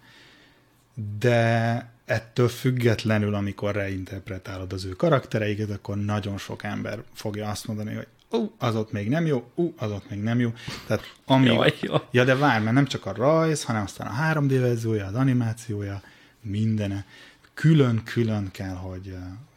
[1.19, 7.93] de ettől függetlenül, amikor reinterpretálod az ő karaktereiket, akkor nagyon sok ember fogja azt mondani,
[7.93, 10.53] hogy ú, az ott még nem jó, ú, az ott még nem jó.
[10.87, 12.01] Tehát amíg, jaj, jaj.
[12.11, 16.01] Ja, de várj, mert nem csak a rajz, hanem aztán a 3D verziója, az animációja,
[16.41, 17.05] mindene.
[17.53, 19.15] Külön-külön kell, hogy,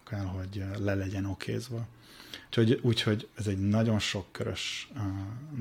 [0.08, 1.86] kell, hogy le legyen okézva.
[2.46, 5.02] Úgyhogy, úgyhogy ez egy nagyon sokkörös uh,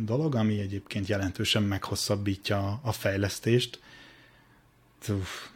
[0.06, 3.80] dolog, ami egyébként jelentősen meghosszabbítja a fejlesztést.
[5.08, 5.50] Uf,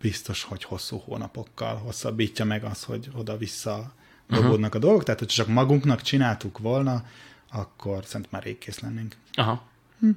[0.00, 3.92] biztos, hogy hosszú hónapokkal hosszabbítja meg az, hogy oda-vissza
[4.30, 4.64] uh-huh.
[4.70, 7.04] a dolgok, tehát hogy csak magunknak csináltuk volna,
[7.52, 9.16] akkor szent már rég kész lennénk.
[9.32, 9.62] Aha.
[10.00, 10.10] Hm.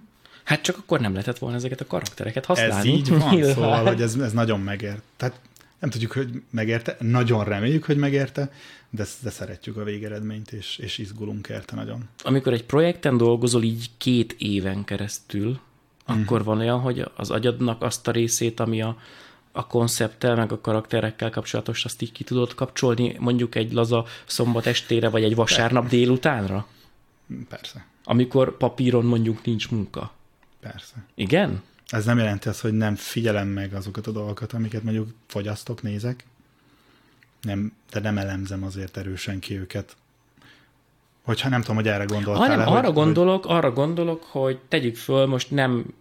[0.44, 2.76] Hát csak akkor nem lehetett volna ezeket a karaktereket használni.
[2.76, 5.02] Ez így van, szóval, hogy ez, ez nagyon megért.
[5.18, 5.40] Tehát
[5.80, 8.52] nem tudjuk, hogy megérte, nagyon reméljük, hogy megérte,
[8.90, 12.10] de, de szeretjük a végeredményt, és, és izgulunk érte nagyon.
[12.24, 15.60] Amikor egy projekten dolgozol így két éven keresztül,
[16.08, 16.24] uh-huh.
[16.24, 18.98] akkor van olyan, hogy az agyadnak azt a részét, ami a,
[19.56, 24.66] a koncepttel, meg a karakterekkel kapcsolatos, azt így ki tudod kapcsolni mondjuk egy laza szombat
[24.66, 26.68] estére, vagy egy vasárnap délutánra?
[27.50, 27.86] Persze.
[28.04, 30.12] Amikor papíron mondjuk nincs munka.
[30.60, 30.94] Persze.
[31.16, 31.62] Igen?
[31.88, 36.26] Ez nem jelenti azt, hogy nem figyelem meg azokat a dolgokat, amiket mondjuk fogyasztok, nézek.
[37.42, 39.96] Nem, de nem elemzem azért erősen ki őket.
[41.22, 42.50] Hogyha nem tudom, hogy erre gondoltál.
[42.50, 43.56] Hanem arra hogy, gondolok, hogy...
[43.56, 45.94] arra gondolok, hogy tegyük föl, most nem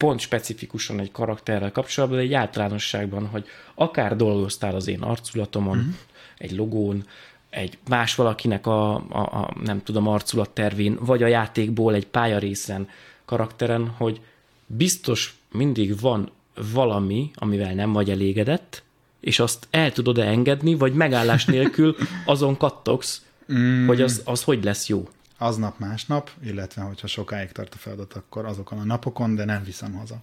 [0.00, 5.94] pont specifikusan egy karakterrel kapcsolatban, de egy általánosságban, hogy akár dolgoztál az én arculatomon, uh-huh.
[6.38, 7.06] egy logón,
[7.50, 12.88] egy más valakinek a, a, a nem tudom, arculattervén, vagy a játékból egy pályarészen,
[13.24, 14.20] karakteren, hogy
[14.66, 16.30] biztos mindig van
[16.72, 18.82] valami, amivel nem vagy elégedett,
[19.20, 23.86] és azt el tudod-e engedni, vagy megállás nélkül azon kattogsz, mm.
[23.86, 25.08] hogy az, az hogy lesz jó.
[25.42, 29.92] Aznap másnap, illetve hogyha sokáig tart a feladat, akkor azokon a napokon, de nem viszem
[29.92, 30.22] haza.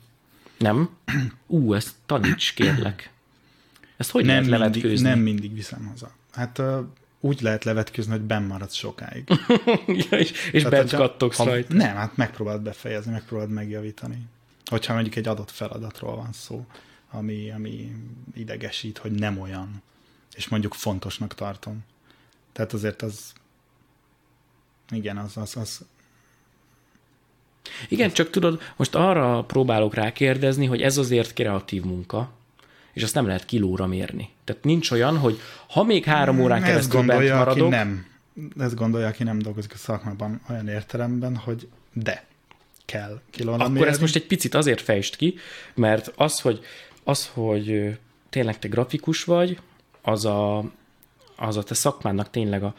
[0.57, 0.97] Nem?
[1.47, 3.11] Ú, ezt taníts, kérlek.
[3.97, 4.89] Ezt hogy nem lehet levetkőzni?
[4.89, 6.11] Mindig, nem mindig viszem haza.
[6.31, 6.79] Hát uh,
[7.19, 9.29] úgy lehet levetkőzni, hogy benn maradsz sokáig.
[10.09, 11.73] ja, és és bent kattogsz rajta.
[11.73, 14.25] Nem, hát megpróbáld befejezni, megpróbáld megjavítani.
[14.65, 16.65] Hogyha mondjuk egy adott feladatról van szó,
[17.11, 17.91] ami, ami
[18.35, 19.81] idegesít, hogy nem olyan,
[20.35, 21.83] és mondjuk fontosnak tartom.
[22.51, 23.33] Tehát azért az
[24.91, 25.85] igen, az, az, az
[27.89, 32.31] igen, csak tudod, most arra próbálok rákérdezni, hogy ez azért kreatív munka,
[32.93, 34.29] és azt nem lehet kilóra mérni.
[34.43, 37.67] Tehát nincs olyan, hogy ha még három órán keresztül gondolja, bent maradok...
[37.67, 38.05] Aki nem,
[38.59, 42.25] ezt gondolja, aki nem dolgozik a szakmában olyan értelemben, hogy de
[42.85, 43.89] kell kilóra Akkor mérni.
[43.89, 45.35] ezt most egy picit azért fejtsd ki,
[45.73, 46.59] mert az, hogy,
[47.03, 47.97] az, hogy
[48.29, 49.59] tényleg te grafikus vagy,
[50.01, 50.63] az a,
[51.35, 52.75] az a te szakmának tényleg a,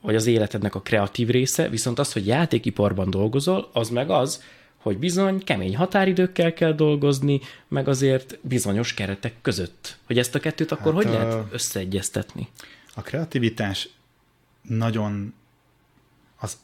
[0.00, 4.42] vagy az életednek a kreatív része, viszont az, hogy játékiparban dolgozol, az meg az,
[4.76, 9.98] hogy bizony kemény határidőkkel kell dolgozni, meg azért bizonyos keretek között.
[10.06, 11.18] Hogy ezt a kettőt akkor hát hogy a...
[11.18, 12.48] lehet összeegyeztetni?
[12.94, 13.88] A kreativitás
[14.62, 15.34] nagyon
[16.38, 16.56] az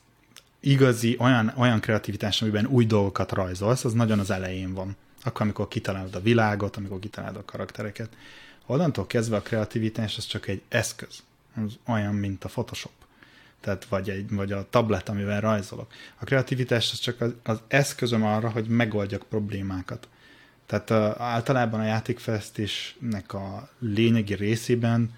[0.61, 4.97] igazi, olyan, olyan kreativitás, amiben új dolgokat rajzolsz, az nagyon az elején van.
[5.25, 8.09] Akkor, amikor kitalálod a világot, amikor kitalálod a karaktereket.
[8.67, 11.23] Onnantól kezdve a kreativitás az csak egy eszköz.
[11.55, 12.93] Az olyan, mint a Photoshop
[13.63, 15.93] tehát vagy, egy, vagy a tablet, amivel rajzolok.
[16.19, 20.09] A kreativitás az csak az, az eszközöm arra, hogy megoldjak problémákat.
[20.67, 25.15] Tehát uh, általában a játékfejlesztésnek a lényegi részében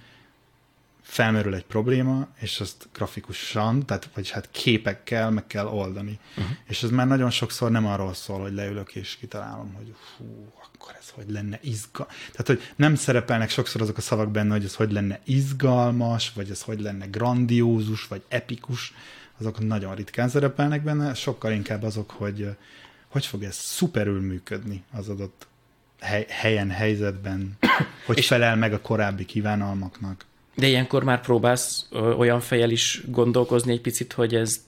[1.02, 6.18] felmerül egy probléma, és azt grafikusan, tehát vagy hát képekkel meg kell oldani.
[6.36, 6.56] Uh-huh.
[6.64, 10.52] És ez már nagyon sokszor nem arról szól, hogy leülök és kitalálom, hogy fú,
[10.84, 12.14] akkor ez hogy lenne izgalmas.
[12.30, 16.50] Tehát, hogy nem szerepelnek sokszor azok a szavak benne, hogy ez hogy lenne izgalmas, vagy
[16.50, 18.94] ez hogy lenne grandiózus, vagy epikus.
[19.38, 22.48] Azok nagyon ritkán szerepelnek benne, sokkal inkább azok, hogy
[23.08, 25.46] hogy fog ez szuperül működni az adott
[26.00, 27.58] hely, helyen, helyzetben,
[28.06, 30.24] hogy és felel meg a korábbi kívánalmaknak.
[30.54, 34.60] De ilyenkor már próbálsz olyan fejel is gondolkozni egy picit, hogy ez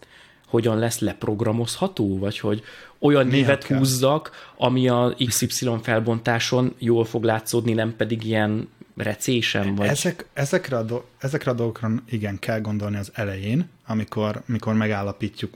[0.47, 2.63] hogyan lesz leprogramozható, vagy hogy
[2.99, 3.79] olyan Néha névet kell.
[3.79, 9.75] húzzak, ami a XY felbontáson jól fog látszódni, nem pedig ilyen recésem?
[9.75, 9.89] Vagy...
[9.89, 15.55] Ezek, ezekre, a do- ezekre a dolgokra igen kell gondolni az elején, amikor, amikor megállapítjuk,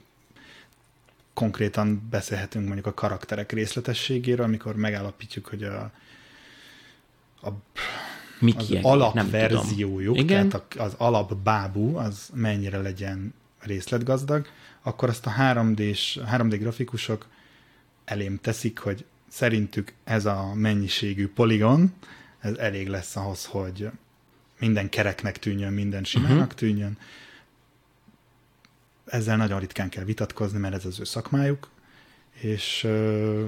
[1.34, 5.90] konkrétan beszélhetünk mondjuk a karakterek részletességéről, amikor megállapítjuk, hogy a,
[7.42, 7.48] a
[8.40, 8.84] Mik az ilyen?
[8.84, 14.46] alapverziójuk, tehát az alapbábú, az mennyire legyen részletgazdag,
[14.82, 17.28] akkor azt a 3D-s, 3D grafikusok
[18.04, 21.94] elém teszik, hogy szerintük ez a mennyiségű poligon,
[22.40, 23.90] ez elég lesz ahhoz, hogy
[24.58, 26.54] minden kereknek tűnjön, minden simának uh-huh.
[26.54, 26.98] tűnjön.
[29.04, 31.70] Ezzel nagyon ritkán kell vitatkozni, mert ez az ő szakmájuk,
[32.32, 33.46] és ö,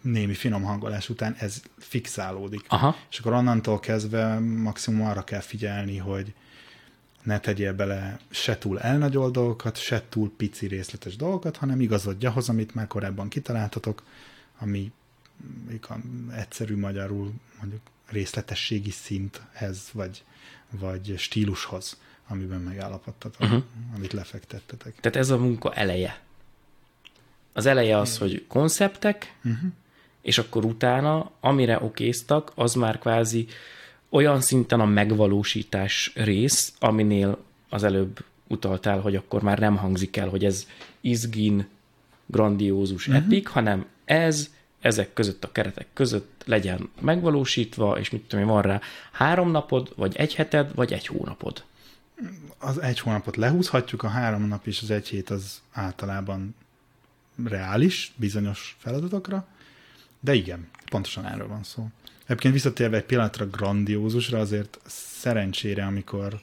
[0.00, 2.64] némi finom hangolás után ez fixálódik.
[2.68, 2.96] Aha.
[3.10, 6.34] És akkor onnantól kezdve maximum arra kell figyelni, hogy
[7.28, 12.48] ne tegyél bele se túl elnagyolt dolgokat, se túl pici részletes dolgokat, hanem igazodj ahhoz,
[12.48, 14.02] amit már korábban kitaláltatok,
[14.58, 14.92] ami
[16.34, 20.24] egyszerű magyarul mondjuk részletességi szinthez, vagy,
[20.70, 23.62] vagy stílushoz, amiben megállapodtatok, uh-huh.
[23.94, 25.00] amit lefektettetek.
[25.00, 26.20] Tehát ez a munka eleje.
[27.52, 29.70] Az eleje az, hogy konceptek, uh-huh.
[30.22, 33.48] és akkor utána, amire okéztak, az már kvázi
[34.08, 40.28] olyan szinten a megvalósítás rész, aminél az előbb utaltál, hogy akkor már nem hangzik el,
[40.28, 40.66] hogy ez
[41.00, 41.66] izgin,
[42.26, 43.24] grandiózus, uh-huh.
[43.24, 48.62] epik, hanem ez ezek között a keretek között legyen megvalósítva, és mit tudom én, van
[48.62, 48.80] rá
[49.12, 51.64] három napod, vagy egy heted, vagy egy hónapod.
[52.58, 56.54] Az egy hónapot lehúzhatjuk, a három nap és az egy hét az általában
[57.44, 59.46] reális bizonyos feladatokra,
[60.20, 61.88] de igen, pontosan erről van szó.
[62.28, 66.40] Egyébként visszatérve egy pillanatra grandiózusra, azért szerencsére, amikor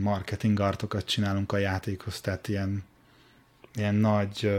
[0.00, 2.84] marketing artokat csinálunk a játékhoz, tehát ilyen,
[3.74, 4.50] ilyen nagy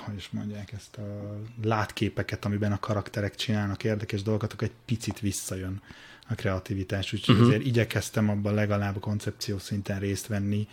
[0.00, 5.20] hogy is mondják ezt a látképeket, amiben a karakterek csinálnak érdekes dolgokat, akkor egy picit
[5.20, 5.82] visszajön
[6.28, 7.12] a kreativitás.
[7.12, 7.50] Úgyhogy uh-huh.
[7.50, 10.68] azért igyekeztem abban legalább a koncepció szinten részt venni.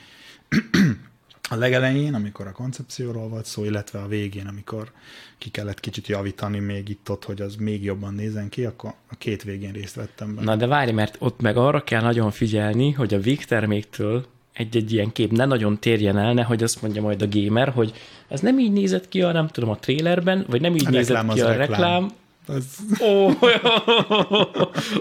[1.50, 4.92] A legelején, amikor a koncepcióról volt szó, illetve a végén, amikor
[5.38, 9.16] ki kellett kicsit javítani még itt ott, hogy az még jobban nézen ki, akkor a
[9.18, 10.46] két végén részt vettem benne.
[10.46, 15.12] Na de várj, mert ott meg arra kell nagyon figyelni, hogy a végterméktől egy-egy ilyen
[15.12, 17.94] kép ne nagyon térjen el, nehogy azt mondja majd a gamer, hogy
[18.28, 21.34] ez nem így nézett ki a, nem tudom, a trailerben, vagy nem így a nézett
[21.34, 21.58] ki a reklám.
[21.58, 22.12] reklám.
[22.46, 22.66] Az...
[23.02, 23.30] Ó,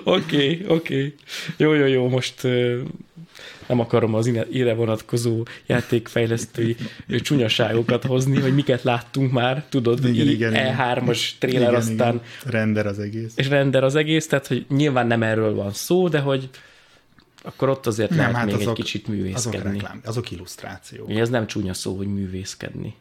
[0.14, 1.14] oké, oké.
[1.56, 2.46] Jó, jó, jó, most
[3.72, 6.76] nem akarom az ide vonatkozó játékfejlesztői
[7.08, 12.14] csúnyaságokat hozni, hogy miket láttunk már, tudod, igen, igen, E3-as trailer, igen, aztán...
[12.14, 12.22] Igen.
[12.44, 13.32] Render az egész.
[13.36, 16.50] És render az egész, tehát hogy nyilván nem erről van szó, de hogy
[17.42, 19.58] akkor ott azért nem, lehet hát még azok, egy kicsit művészkedni.
[19.58, 21.10] Azok, reklám, azok illusztrációk.
[21.10, 22.94] Ez nem csúnya szó, hogy művészkedni.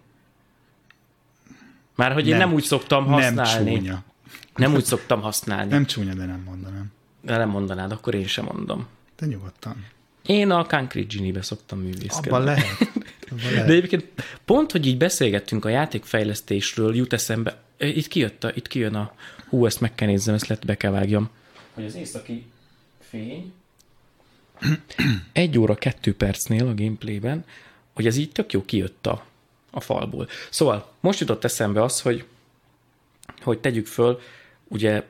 [1.96, 3.72] Már hogy nem, én nem úgy szoktam használni.
[3.72, 4.04] Nem csúnya.
[4.56, 5.72] Nem úgy szoktam használni.
[5.72, 6.92] Nem csúnya, de nem mondanám.
[7.22, 8.88] De nem mondanád, akkor én sem mondom.
[9.20, 9.86] De nyugodtan.
[10.26, 12.30] Én a Concrete Genie-be szoktam művészkedni.
[12.30, 12.66] Abban lehet.
[13.32, 13.68] Abban lehet.
[13.68, 14.06] De egyébként
[14.46, 19.14] pont, hogy így beszélgettünk a játékfejlesztésről, jut eszembe, itt kijött a, itt kijön a,
[19.50, 21.30] hú, ezt meg kell nézzem, ezt lehet be kell vágjam.
[21.74, 22.46] Hogy az északi
[23.00, 23.54] fény,
[25.32, 27.46] egy óra kettő percnél a gameplayben,
[27.94, 29.26] hogy ez így tök jó kijött a,
[29.72, 30.28] a falból.
[30.50, 32.26] Szóval most jutott eszembe az, hogy,
[33.42, 34.20] hogy tegyük föl,
[34.68, 35.04] ugye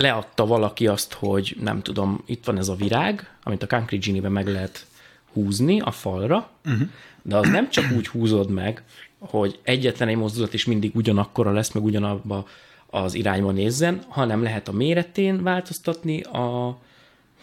[0.00, 4.32] leadta valaki azt, hogy nem tudom, itt van ez a virág, amit a Concrete Genie-ben
[4.32, 4.86] meg lehet
[5.32, 6.88] húzni a falra, uh-huh.
[7.22, 8.82] de az nem csak úgy húzod meg,
[9.18, 12.46] hogy egyetlen egy mozdulat is mindig ugyanakkora lesz, meg ugyanabba
[12.86, 16.78] az irányba nézzen, hanem lehet a méretén változtatni, a,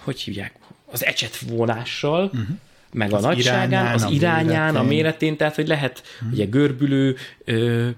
[0.04, 0.54] hogy hívják,
[0.92, 2.48] az ecset vonással, uh-huh.
[2.94, 6.32] meg az a nagyságán, irányán, az irányán, a, a méretén, tehát hogy lehet uh-huh.
[6.32, 7.16] ugye görbülő
[7.46, 7.90] ö,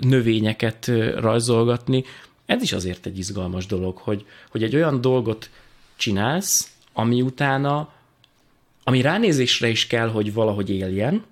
[0.00, 2.04] növényeket rajzolgatni.
[2.46, 5.50] Ez is azért egy izgalmas dolog, hogy, hogy egy olyan dolgot
[5.96, 7.92] csinálsz, ami utána,
[8.84, 11.24] ami ránézésre is kell, hogy valahogy éljen,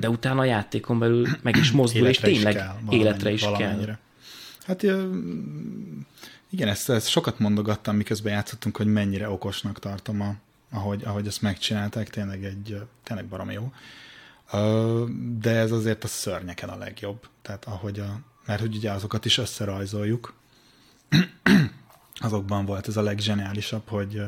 [0.00, 3.98] de utána a játékon belül meg is mozdul, és tényleg is kell, életre is kell.
[4.66, 4.82] Hát
[6.50, 10.34] igen, ezt, ezt sokat mondogattam, miközben játszottunk, hogy mennyire okosnak tartom, a,
[10.70, 13.72] ahogy, ahogy ezt megcsinálták, tényleg egy, tényleg barom jó.
[15.40, 17.28] De ez azért a szörnyeken a legjobb.
[17.42, 20.34] Tehát ahogy a, mert hogy ugye azokat is összerajzoljuk,
[22.14, 24.22] azokban volt ez a leggeniálisabb, hogy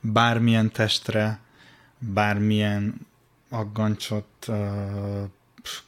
[0.00, 1.38] bármilyen testre,
[1.98, 3.06] bármilyen
[3.48, 4.48] aggancsot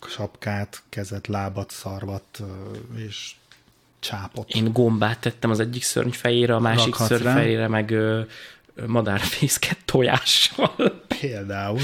[0.09, 2.43] sapkát, kezet, lábat, szarvat
[2.97, 3.35] és
[4.01, 4.51] csápot.
[4.51, 7.35] Én gombát tettem az egyik szörny fejére, a másik Rakhatsz szörny rá.
[7.35, 8.23] fejére, meg ö,
[8.87, 10.75] madárfészket tojással.
[11.21, 11.81] Például.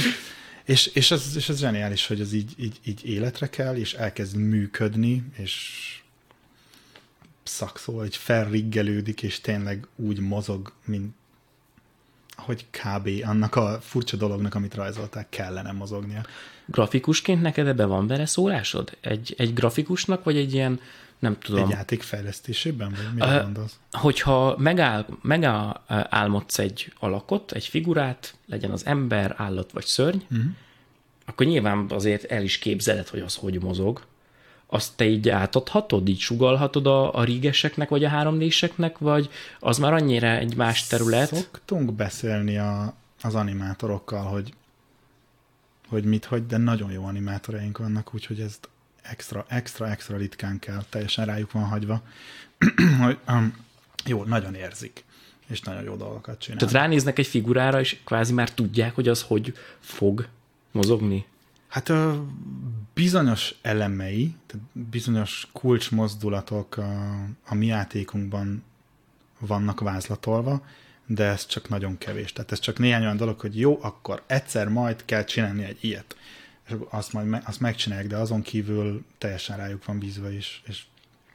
[0.65, 4.37] És, és, ez, és ez zseniális, hogy ez így, így, így életre kell, és elkezd
[4.37, 5.81] működni, és
[7.45, 11.15] szakszó, hogy felriggelődik, és tényleg úgy mozog, mint
[12.37, 13.11] hogy kb.
[13.25, 16.27] annak a furcsa dolognak, amit rajzolták, kellene mozognia.
[16.67, 18.97] Grafikusként neked ebbe van beleszólásod?
[19.01, 20.81] Egy, egy grafikusnak, vagy egy ilyen,
[21.19, 23.79] nem tudom, Egy játék fejlesztésében, vagy mire Ö, gondolsz?
[23.91, 30.47] hogyha megáll, megálmodsz egy alakot, egy figurát, legyen az ember, állat vagy szörny, uh-huh.
[31.27, 34.03] akkor nyilván azért el is képzeled, hogy az hogy mozog.
[34.75, 38.53] Azt te így átadhatod, így sugalhatod a, a rígeseknek, vagy a 3 d
[38.99, 41.35] vagy az már annyira egy más terület.
[41.35, 44.55] Szoktunk beszélni a, az animátorokkal, hogy,
[45.89, 48.69] hogy mit, hogy, de nagyon jó animátoraink vannak, úgyhogy ezt
[49.03, 52.03] extra, extra, extra ritkán kell, teljesen rájuk van hagyva,
[53.03, 53.57] hogy um,
[54.05, 55.05] jó, nagyon érzik,
[55.47, 56.69] és nagyon jó dolgokat csinálnak.
[56.69, 60.29] Tehát ránéznek egy figurára, és kvázi már tudják, hogy az hogy fog
[60.71, 61.27] mozogni.
[61.75, 62.15] Hát ö,
[62.93, 68.63] bizonyos elemei, tehát bizonyos kulcsmozdulatok a, a mi játékunkban
[69.39, 70.67] vannak vázlatolva,
[71.07, 72.33] de ez csak nagyon kevés.
[72.33, 76.17] Tehát ez csak néhány olyan dolog, hogy jó, akkor egyszer majd kell csinálni egy ilyet.
[76.67, 80.63] És azt majd me, azt megcsinálják, de azon kívül teljesen rájuk van bízva is.
[80.67, 80.83] És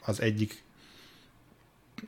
[0.06, 0.64] az egyik,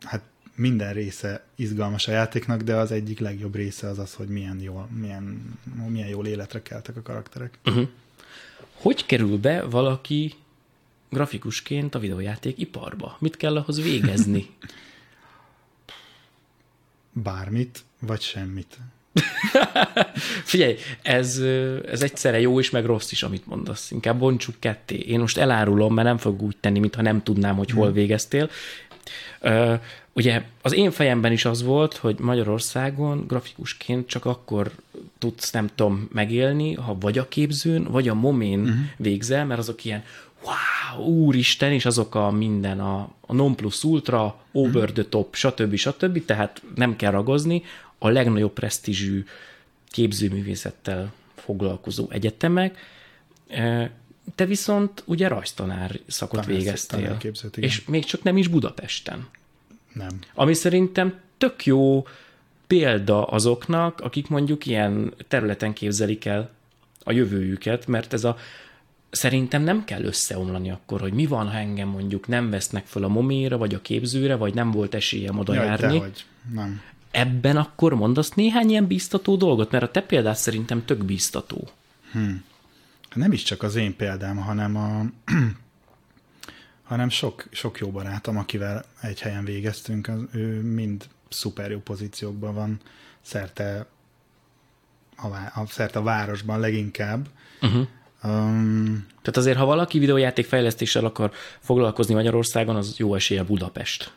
[0.04, 0.24] hát
[0.56, 4.88] minden része izgalmas a játéknak, de az egyik legjobb része az az, hogy milyen jól,
[5.00, 5.54] milyen,
[5.88, 7.60] milyen jól életre keltek a karakterek.
[8.82, 10.34] Hogy kerül be valaki
[11.10, 13.16] grafikusként a videójáték iparba?
[13.20, 14.50] Mit kell ahhoz végezni?
[17.12, 18.78] Bármit, vagy semmit.
[20.44, 21.38] Figyelj, ez,
[21.86, 23.92] ez egyszerre jó is, meg rossz is, amit mondasz.
[23.92, 24.96] Inkább bontsuk ketté.
[24.96, 28.50] Én most elárulom, mert nem fog úgy tenni, mintha nem tudnám, hogy hol végeztél.
[29.40, 29.74] Ö,
[30.14, 34.72] ugye az én fejemben is az volt, hogy Magyarországon grafikusként csak akkor
[35.22, 38.76] tudsz, nem tudom, megélni, ha vagy a képzőn, vagy a momén uh-huh.
[38.98, 40.04] végzel, mert azok ilyen
[40.44, 45.76] wow, úristen, és azok a minden, a, a non plus ultra, over the top, stb.
[45.76, 46.26] stb.
[46.26, 47.64] Tehát nem kell ragozni,
[47.98, 49.26] a legnagyobb presztízsű
[49.88, 52.78] képzőművészettel foglalkozó egyetemek.
[54.36, 57.34] Te viszont ugye rajztanár szakot Tanár- végeztél, igen.
[57.56, 59.28] és még csak nem is Budapesten.
[59.94, 60.20] Nem.
[60.34, 62.06] Ami szerintem tök jó
[62.72, 66.50] példa azoknak, akik mondjuk ilyen területen képzelik el
[67.04, 68.38] a jövőjüket, mert ez a
[69.10, 73.08] szerintem nem kell összeomlani akkor, hogy mi van, ha engem mondjuk nem vesznek föl a
[73.08, 75.98] moméra, vagy a képzőre, vagy nem volt esélyem oda Jaj, járni.
[75.98, 76.26] dehogy.
[76.54, 76.82] Nem.
[77.12, 81.68] Ebben akkor mondasz néhány ilyen bíztató dolgot, mert a te példád szerintem tök bíztató.
[83.14, 85.06] Nem is csak az én példám, hanem a
[86.92, 92.54] hanem sok, sok jó barátom, akivel egy helyen végeztünk, az, ő mind szuper jó pozíciókban
[92.54, 92.80] van,
[93.22, 93.86] szerte
[95.16, 97.28] a, vá- a, szerte a városban leginkább.
[97.62, 97.88] Uh-huh.
[98.24, 104.14] Um, Tehát azért, ha valaki videójáték fejlesztéssel akar foglalkozni Magyarországon, az jó esélye Budapest.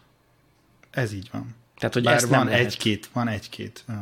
[0.90, 1.55] ez így van.
[1.79, 2.64] Tehát, hogy Bár ezt van nem lehet.
[2.66, 3.94] egy-két, van egy-két uh,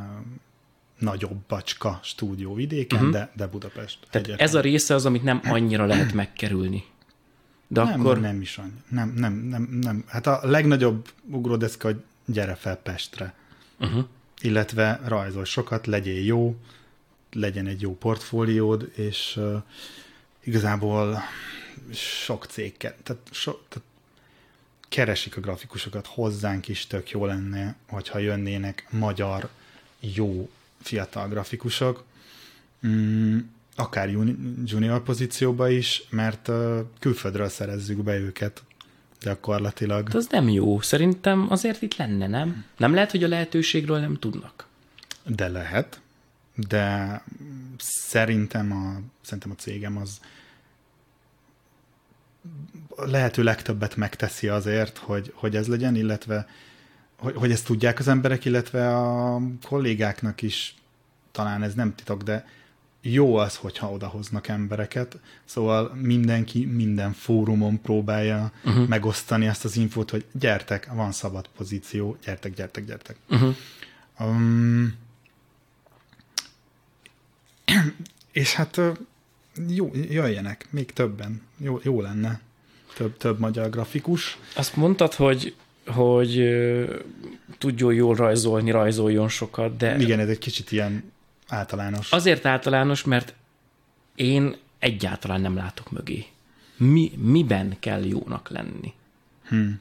[0.98, 3.14] nagyobb bacska stúdió vidéken, uh-huh.
[3.14, 3.98] de, de Budapest.
[4.10, 4.48] Tehát egyetlen.
[4.48, 6.84] ez a része az, amit nem annyira lehet megkerülni.
[7.66, 8.82] De nem, akkor nem is annyi.
[8.88, 10.04] Nem, nem, nem, nem.
[10.06, 13.34] Hát a legnagyobb ugródeszka, hogy gyere fel Pestre.
[13.78, 14.04] uh-huh.
[14.40, 16.56] Illetve rajzolj sokat, legyél jó,
[17.32, 19.62] legyen egy jó portfóliód, és uh,
[20.44, 21.22] igazából
[21.92, 23.88] sok cég, tehát, so, tehát
[24.88, 29.48] keresik a grafikusokat, hozzánk is tök jó lenne, hogyha jönnének magyar,
[30.00, 32.04] jó, fiatal grafikusok,
[32.86, 38.62] mm, akár juni- junior pozícióba is, mert uh, külföldről szerezzük be őket
[39.22, 40.08] gyakorlatilag.
[40.08, 40.80] De az nem jó.
[40.80, 42.64] Szerintem azért itt lenne, nem?
[42.76, 44.66] Nem lehet, hogy a lehetőségről nem tudnak.
[45.26, 46.00] De lehet,
[46.54, 47.22] de
[47.78, 50.20] szerintem a, szerintem a cégem az
[52.96, 56.46] a lehető legtöbbet megteszi azért, hogy, hogy ez legyen, illetve
[57.18, 60.74] hogy, hogy ezt tudják az emberek, illetve a kollégáknak is
[61.32, 62.46] talán ez nem titok, de
[63.02, 68.88] jó az, hogyha odahoznak embereket, szóval mindenki minden fórumon próbálja uh-huh.
[68.88, 73.16] megosztani azt az infót, hogy gyertek, van szabad pozíció, gyertek, gyertek, gyertek.
[73.28, 73.54] Uh-huh.
[74.20, 74.94] Um,
[78.32, 78.80] és hát
[79.68, 81.42] jó, jöjjenek, még többen.
[81.56, 82.40] Jó, jó lenne.
[82.94, 84.38] Több, több magyar grafikus.
[84.54, 85.54] Azt mondtad, hogy,
[85.86, 86.54] hogy
[87.58, 91.12] tudjon jól rajzolni, rajzoljon sokat, de Igen, ez egy kicsit ilyen
[91.48, 92.12] általános.
[92.12, 93.34] azért általános, mert
[94.14, 96.26] én egyáltalán nem látok mögé.
[96.76, 98.92] Mi, miben kell jónak lenni?
[99.48, 99.80] Hmm.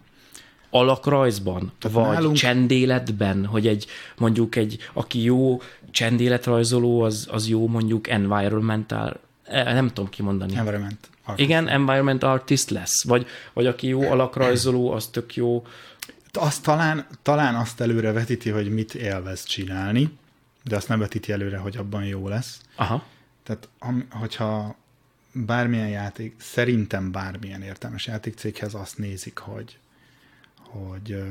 [0.69, 2.35] Alakrajzban, Tehát vagy nálunk...
[2.35, 3.85] csendéletben, hogy egy
[4.17, 10.55] mondjuk egy, aki jó csendéletrajzoló, az, az jó mondjuk environmental, eh, nem tudom kimondani.
[10.55, 11.09] Environment.
[11.23, 11.49] Artist.
[11.49, 15.65] Igen, environment artist lesz, vagy, vagy aki jó alakrajzoló, az tök jó.
[16.31, 20.09] Azt talán, talán azt előre vetíti, hogy mit élvez csinálni,
[20.63, 22.61] de azt nem vetíti előre, hogy abban jó lesz.
[22.75, 23.05] Aha.
[23.43, 23.69] Tehát,
[24.09, 24.75] hogyha
[25.33, 29.77] bármilyen játék, szerintem bármilyen értelmes játékcéghez azt nézik, hogy,
[30.57, 31.23] hogy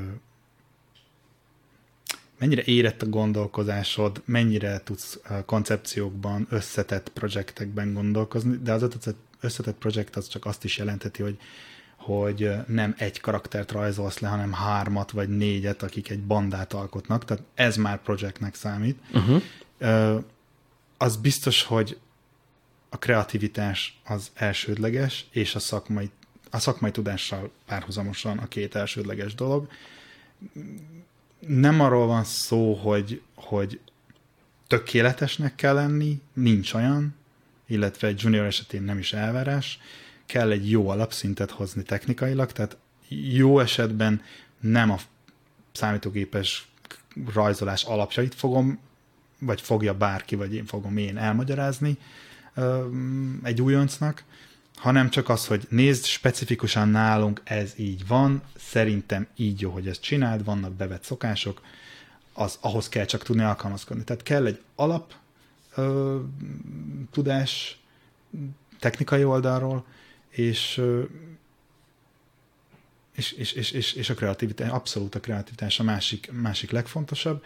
[2.38, 8.88] mennyire érett a gondolkozásod, mennyire tudsz koncepciókban, összetett projektekben gondolkozni, de az
[9.40, 11.38] összetett projekt az csak azt is jelenteti, hogy
[12.00, 17.42] hogy nem egy karaktert rajzolsz le, hanem hármat vagy négyet, akik egy bandát alkotnak, tehát
[17.54, 18.98] ez már projektnek számít.
[19.12, 20.24] Uh-huh.
[20.96, 21.98] Az biztos, hogy
[22.88, 26.10] a kreativitás az elsődleges, és a szakmai,
[26.50, 29.68] a szakmai tudással párhuzamosan a két elsődleges dolog.
[31.38, 33.80] Nem arról van szó, hogy, hogy
[34.66, 37.14] tökéletesnek kell lenni, nincs olyan,
[37.66, 39.78] illetve egy junior esetén nem is elvárás,
[40.30, 42.76] kell egy jó alapszintet hozni technikailag, tehát
[43.32, 44.22] jó esetben
[44.60, 44.96] nem a
[45.72, 46.68] számítógépes
[47.34, 48.78] rajzolás alapjait fogom,
[49.38, 51.98] vagy fogja bárki, vagy én fogom én elmagyarázni
[53.42, 54.24] egy újoncnak,
[54.76, 60.00] hanem csak az, hogy nézd, specifikusan nálunk ez így van, szerintem így jó, hogy ezt
[60.00, 61.60] csináld, vannak bevett szokások,
[62.32, 64.04] az ahhoz kell csak tudni alkalmazkodni.
[64.04, 65.14] Tehát kell egy alap
[65.74, 66.18] ö,
[67.10, 67.80] tudás
[68.78, 69.84] technikai oldalról,
[70.30, 70.82] és,
[73.14, 77.44] és, és, és, és, és a kreativitás, abszolút a kreativitás a másik, másik legfontosabb,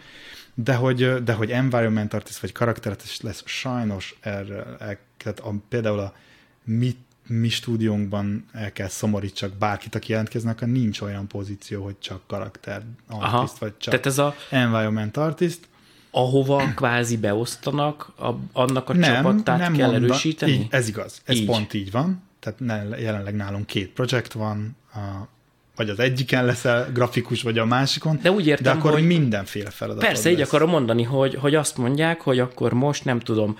[0.53, 5.99] de hogy, de hogy environment artist vagy karakterartist lesz, sajnos erre, el, tehát a, például
[5.99, 6.15] a
[6.63, 6.95] mi,
[7.27, 12.83] mi stúdiónkban el kell szomorítsak bárkit, aki jelentkeznek, akkor nincs olyan pozíció, hogy csak karakter
[13.07, 15.67] artist, Aha, vagy csak tehát ez a environment artist,
[16.15, 20.51] ahova kvázi beosztanak, a, annak a nem, csapatát nem kell mondan, erősíteni?
[20.51, 21.45] Így, ez igaz, ez így.
[21.45, 22.23] pont így van.
[22.45, 25.27] Tehát jelenleg nálunk két projekt van, a,
[25.75, 29.69] vagy az egyiken leszel grafikus, vagy a másikon, de, úgy értem, de akkor hogy mindenféle
[29.69, 30.03] feladat.
[30.03, 30.47] Persze, így lesz.
[30.47, 33.57] akarom mondani, hogy, hogy azt mondják, hogy akkor most nem tudom,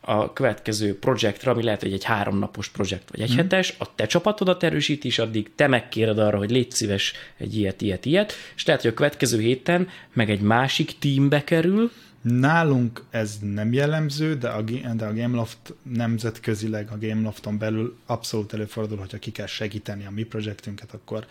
[0.00, 3.36] a következő projektre, ami lehet, hogy egy háromnapos projekt vagy egy hmm.
[3.36, 7.82] hetes, a te csapatodat erősít is, addig te megkéred arra, hogy légy szíves egy ilyet,
[7.82, 11.90] ilyet, ilyet, és lehet, hogy a következő héten meg egy másik teambe kerül.
[12.20, 14.62] Nálunk ez nem jellemző, de a,
[14.94, 20.22] de a Gameloft nemzetközileg, a Gamelofton belül abszolút előfordul, hogyha ki kell segíteni a mi
[20.22, 21.26] projektünket, akkor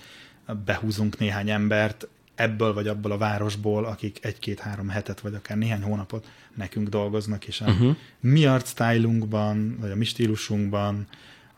[0.65, 6.27] behúzunk néhány embert, ebből vagy abból a városból, akik egy-két-három hetet, vagy akár néhány hónapot
[6.55, 7.95] nekünk dolgoznak, és a uh-huh.
[8.19, 11.07] mi artstylunkban, vagy a mi stílusunkban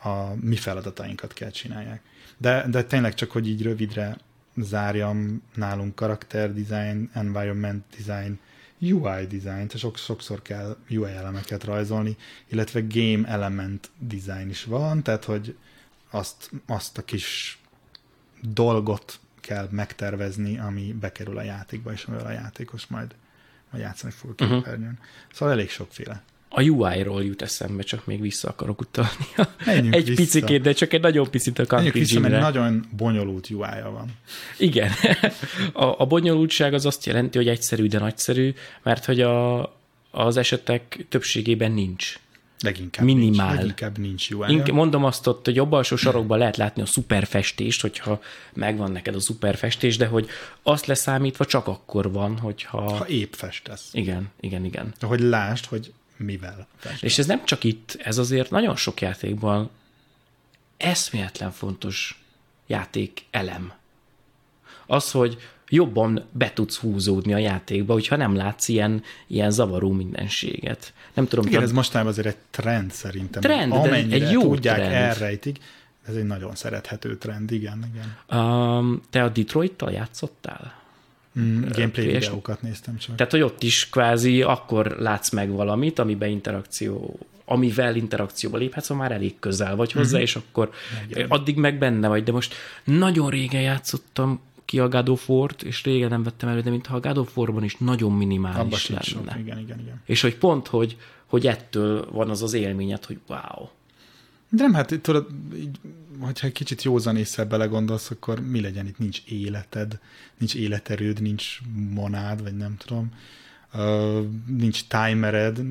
[0.03, 2.01] a mi feladatainkat kell csinálják.
[2.37, 4.17] De, de tényleg csak, hogy így rövidre
[4.55, 8.39] zárjam nálunk karakter design, environment design,
[8.81, 12.17] UI design, sok, sokszor kell UI elemeket rajzolni,
[12.47, 15.57] illetve game element design is van, tehát hogy
[16.09, 17.59] azt, azt a kis
[18.41, 23.15] dolgot kell megtervezni, ami bekerül a játékba, és amivel a játékos majd,
[23.69, 24.91] majd játszani fog a képernyőn.
[24.91, 25.05] Uh-huh.
[25.33, 26.23] Szóval elég sokféle.
[26.53, 29.09] A UI-ról jut eszembe, csak még vissza akarok utalni.
[29.65, 30.21] Menjünk egy vissza.
[30.21, 34.07] picikét, de csak egy nagyon picit a Country vissza, mert nagyon bonyolult UI-ja van.
[34.57, 34.91] Igen.
[35.73, 39.61] A, a bonyolultság az azt jelenti, hogy egyszerű, de nagyszerű, mert hogy a,
[40.11, 42.19] az esetek többségében nincs
[42.61, 43.47] Leginkább minimál.
[43.47, 46.85] Nincs, leginkább nincs ui Ink, mondom azt ott, hogy jobb alsó sarokban lehet látni a
[46.85, 48.21] szuperfestést, hogyha
[48.53, 50.29] megvan neked a szuperfestés, de hogy
[50.63, 52.95] azt leszámítva csak akkor van, hogyha...
[52.95, 53.89] Ha épp festesz.
[53.91, 54.93] Igen, igen, igen.
[54.99, 55.91] Hogy lásd, hogy
[56.21, 57.01] mivel festesz.
[57.01, 59.69] És ez nem csak itt, ez azért nagyon sok játékban
[60.77, 62.23] eszméletlen fontos
[62.67, 63.73] játék elem.
[64.85, 65.37] Az, hogy
[65.69, 70.93] jobban be tudsz húzódni a játékba, hogyha nem látsz ilyen, ilyen zavaró mindenséget.
[71.13, 71.45] Nem tudom.
[71.45, 73.41] Igen, ez mostában azért egy trend szerintem.
[73.41, 74.91] Trend, de egy jó tudják, trend.
[74.91, 75.57] elrejtik.
[76.07, 77.91] Ez egy nagyon szerethető trend, igen.
[77.93, 78.39] igen.
[78.41, 80.80] Um, te a Detroit-tal játszottál?
[81.39, 83.15] Mm, gameplay és, videókat néztem csak.
[83.15, 88.95] Tehát, hogy ott is kvázi akkor látsz meg valamit, amiben interakció amivel interakcióba léphetsz, ha
[88.95, 90.23] már elég közel vagy hozzá, mm-hmm.
[90.23, 90.71] és akkor
[91.09, 91.29] Igen.
[91.29, 92.23] addig meg benne vagy.
[92.23, 92.53] De most
[92.83, 96.95] nagyon régen játszottam ki a God of War-t, és régen nem vettem elő, de mintha
[96.95, 99.01] a God of War-ban is nagyon minimális Abba lenne.
[99.01, 99.21] Sok.
[99.21, 100.01] Igen, igen, igen.
[100.05, 103.69] És hogy pont, hogy, hogy ettől van az az élményed, hogy wow.
[104.53, 105.79] De nem, hát tudod, így,
[106.19, 108.97] hogyha egy kicsit józan észre belegondolsz, akkor mi legyen itt?
[108.97, 109.99] Nincs életed,
[110.37, 113.11] nincs életerőd, nincs monád, vagy nem tudom,
[113.73, 115.61] uh, nincs timered,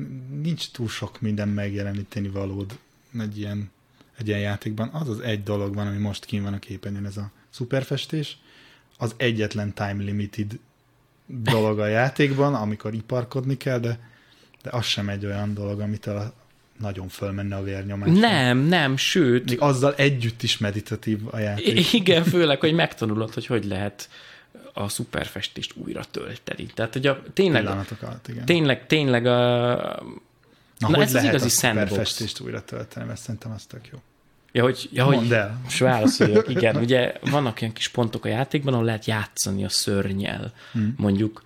[0.41, 2.79] nincs túl sok minden megjeleníteni valód
[3.19, 3.69] egy ilyen,
[4.17, 7.17] egy ilyen játékban, az az egy dolog van, ami most kín van a képernyőn, ez
[7.17, 8.37] a szuperfestés,
[8.97, 10.59] az egyetlen time limited
[11.25, 13.99] dolog a játékban, amikor iparkodni kell, de,
[14.63, 16.33] de az sem egy olyan dolog, amit a,
[16.81, 18.09] nagyon fölmenne a vérnyomás.
[18.19, 19.49] Nem, nem, sőt.
[19.49, 21.93] Még azzal együtt is meditatív a játék.
[21.93, 24.09] Igen, főleg, hogy megtanulod, hogy hogy lehet
[24.73, 26.65] a szuperfestést újra tölteni.
[26.65, 28.45] Tehát, hogy a, tényleg, alatt, igen.
[28.45, 30.03] tényleg, tényleg a,
[30.81, 33.87] Na, Na hogy ez lehet az igazi a szuperfestést újra tölteni, mert szerintem az tök
[33.91, 33.97] jó.
[34.51, 35.61] Ja, hogy, ja, Mondd hogy el.
[35.79, 36.75] válaszoljak, igen.
[36.83, 40.53] Ugye vannak ilyen kis pontok a játékban, ahol lehet játszani a szörnyel.
[40.71, 40.93] Hmm.
[40.97, 41.43] Mondjuk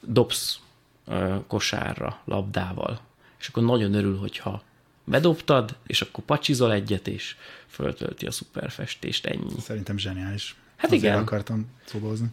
[0.00, 0.58] dobsz
[1.06, 3.00] uh, kosárra, labdával,
[3.40, 4.62] és akkor nagyon örül, hogyha
[5.08, 7.36] bedobtad, és akkor pacsizol egyet, és
[7.66, 9.60] föltölti a szuperfestést, ennyi.
[9.60, 10.56] Szerintem zseniális.
[10.76, 11.18] Hát Azért igen.
[11.18, 12.26] akartam szóbozni.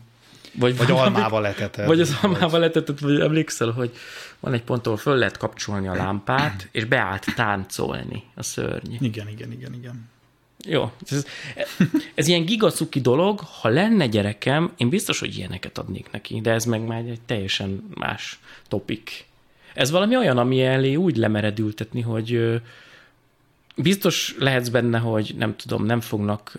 [0.58, 1.86] Vagy, vagy almával leteted.
[1.86, 3.92] Vagy az almával leteted, vagy emlékszel, hogy
[4.40, 8.94] van egy pont, ahol föl lehet kapcsolni a lámpát, és beállt táncolni a szörny.
[9.00, 10.10] Igen, igen, igen, igen.
[10.68, 11.26] Jó, ez,
[12.14, 16.66] ez ilyen gigacuki dolog, ha lenne gyerekem, én biztos, hogy ilyeneket adnék neki, de ez
[16.66, 19.26] meg már egy teljesen más topik.
[19.76, 22.62] Ez valami olyan, ami elé úgy lemeredültetni, hogy
[23.76, 26.56] biztos lehetsz benne, hogy nem tudom, nem fognak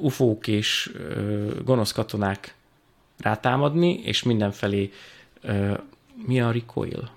[0.00, 0.92] ufók és
[1.64, 2.54] gonosz katonák
[3.18, 4.92] rátámadni, és mindenfelé
[6.26, 7.10] mi a recoil?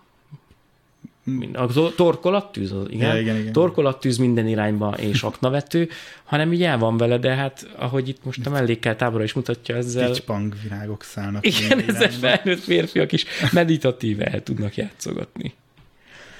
[1.53, 3.53] A torkolattűz, igen, ja, igen, igen.
[3.53, 5.89] torkolattűz minden irányba és aknavető,
[6.23, 9.75] hanem így el van vele, de hát ahogy itt most a mellékkel tábora is mutatja
[9.75, 10.07] ezzel.
[10.07, 11.45] Picspang virágok szállnak.
[11.45, 15.53] Igen, ezzel felnőtt férfiak is meditatíve el tudnak játszogatni.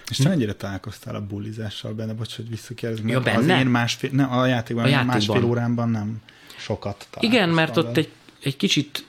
[0.10, 2.14] És te mennyire találkoztál a bulizással benne?
[2.14, 3.08] Bocs, hogy visszakérdezem.
[3.08, 3.54] Ja, benne?
[3.54, 5.16] Az én másfél, ne, a játékban, a játékban.
[5.16, 6.22] másfél órámban nem
[6.58, 8.10] sokat Igen, mert ott egy,
[8.44, 9.06] egy kicsit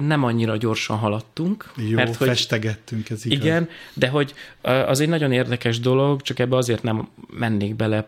[0.00, 1.72] nem annyira gyorsan haladtunk.
[1.76, 3.38] Jó, mert, hogy, festegettünk, ez igaz.
[3.38, 8.06] Igen, de hogy az egy nagyon érdekes dolog, csak ebbe azért nem mennék bele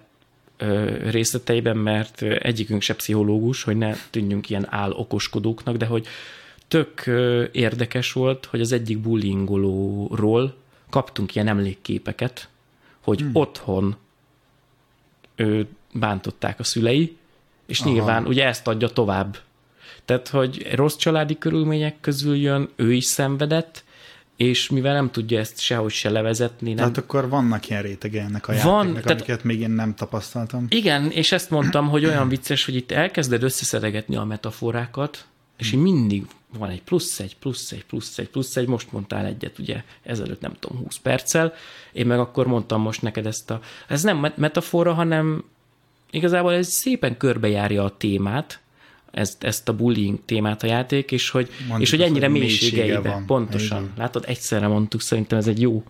[1.11, 6.07] részleteiben, mert egyikünk se pszichológus, hogy ne tűnjünk ilyen áll okoskodóknak, de hogy
[6.69, 7.07] tök
[7.53, 10.57] érdekes volt, hogy az egyik bullyingolóról
[10.91, 12.49] kaptunk ilyen emlékképeket,
[13.01, 13.31] hogy hmm.
[13.33, 13.97] otthon
[15.37, 17.17] ő, bántották a szülei,
[17.67, 17.91] és Aha.
[17.91, 19.39] nyilván ugye ezt adja tovább
[20.05, 23.85] tehát, hogy rossz családi körülmények közül jön, ő is szenvedett,
[24.37, 26.69] és mivel nem tudja ezt sehogy se levezetni.
[26.69, 26.77] Nem...
[26.77, 29.11] Tehát akkor vannak ilyen rétege ennek a játéknak, Van, tehát...
[29.11, 30.67] amiket még én nem tapasztaltam.
[30.69, 35.27] Igen, és ezt mondtam, hogy olyan vicces, hogy itt elkezded összeszedegetni a metaforákat,
[35.57, 36.27] és így mindig
[36.59, 40.41] van egy plusz egy, plusz egy, plusz egy, plusz egy, most mondtál egyet, ugye ezelőtt
[40.41, 41.53] nem tudom, 20 perccel,
[41.93, 45.45] én meg akkor mondtam most neked ezt a, ez nem metafora, hanem
[46.11, 48.61] igazából ez szépen körbejárja a témát,
[49.15, 53.11] ezt, ezt a bullying témát a játék, és hogy, és hogy ennyire mélységeibe.
[53.11, 53.27] Van.
[53.27, 53.83] Pontosan.
[53.83, 53.95] Igen.
[53.97, 55.85] Látod, egyszerre mondtuk, szerintem ez egy jó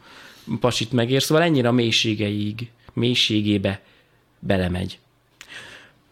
[0.60, 3.80] pasit megér, szóval ennyire a mélységeig, mélységébe
[4.38, 4.98] belemegy.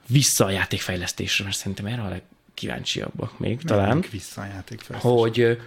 [0.07, 4.05] Vissza a játékfejlesztésre, mert szerintem erre a legkíváncsiabbak még Menjünk talán.
[4.11, 5.19] vissza a játékfejlesztésre.
[5.19, 5.59] Hogy,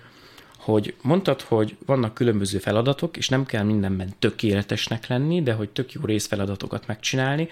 [0.57, 5.91] hogy mondtad, hogy vannak különböző feladatok, és nem kell mindenben tökéletesnek lenni, de hogy tök
[5.91, 7.49] jó részfeladatokat megcsinálni,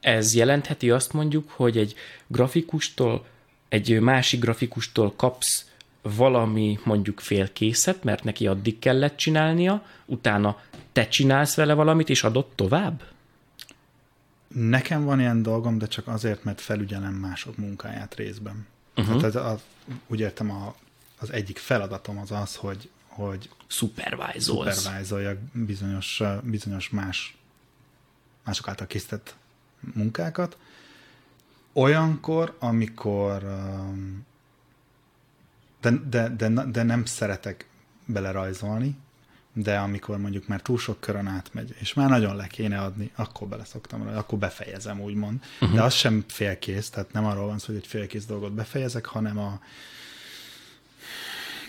[0.00, 1.94] ez jelentheti azt mondjuk, hogy egy
[2.26, 3.26] grafikustól,
[3.68, 5.66] egy másik grafikustól kapsz
[6.02, 10.60] valami mondjuk félkészet, mert neki addig kellett csinálnia, utána
[10.92, 13.02] te csinálsz vele valamit, és adott tovább?
[14.48, 18.66] Nekem van ilyen dolgom, de csak azért, mert felügyelem mások munkáját részben.
[18.96, 19.20] Uh-huh.
[19.20, 19.60] Tehát az,
[20.06, 20.74] úgy értem, a,
[21.18, 27.36] az egyik feladatom az az, hogy, hogy supervise bizonyos, bizonyos más
[28.44, 29.34] mások által készített
[29.94, 30.56] munkákat.
[31.72, 34.26] Olyankor, amikor um,
[35.80, 37.68] de, de, de, de nem szeretek
[38.04, 38.96] belerajzolni,
[39.52, 43.48] de amikor mondjuk már túl sok körön átmegy, és már nagyon le kéne adni, akkor
[43.48, 45.44] bele szoktam rajta, akkor befejezem, úgymond.
[45.60, 45.76] Uh-huh.
[45.76, 49.38] De az sem félkész, tehát nem arról van szó, hogy egy félkész dolgot befejezek, hanem
[49.38, 49.60] a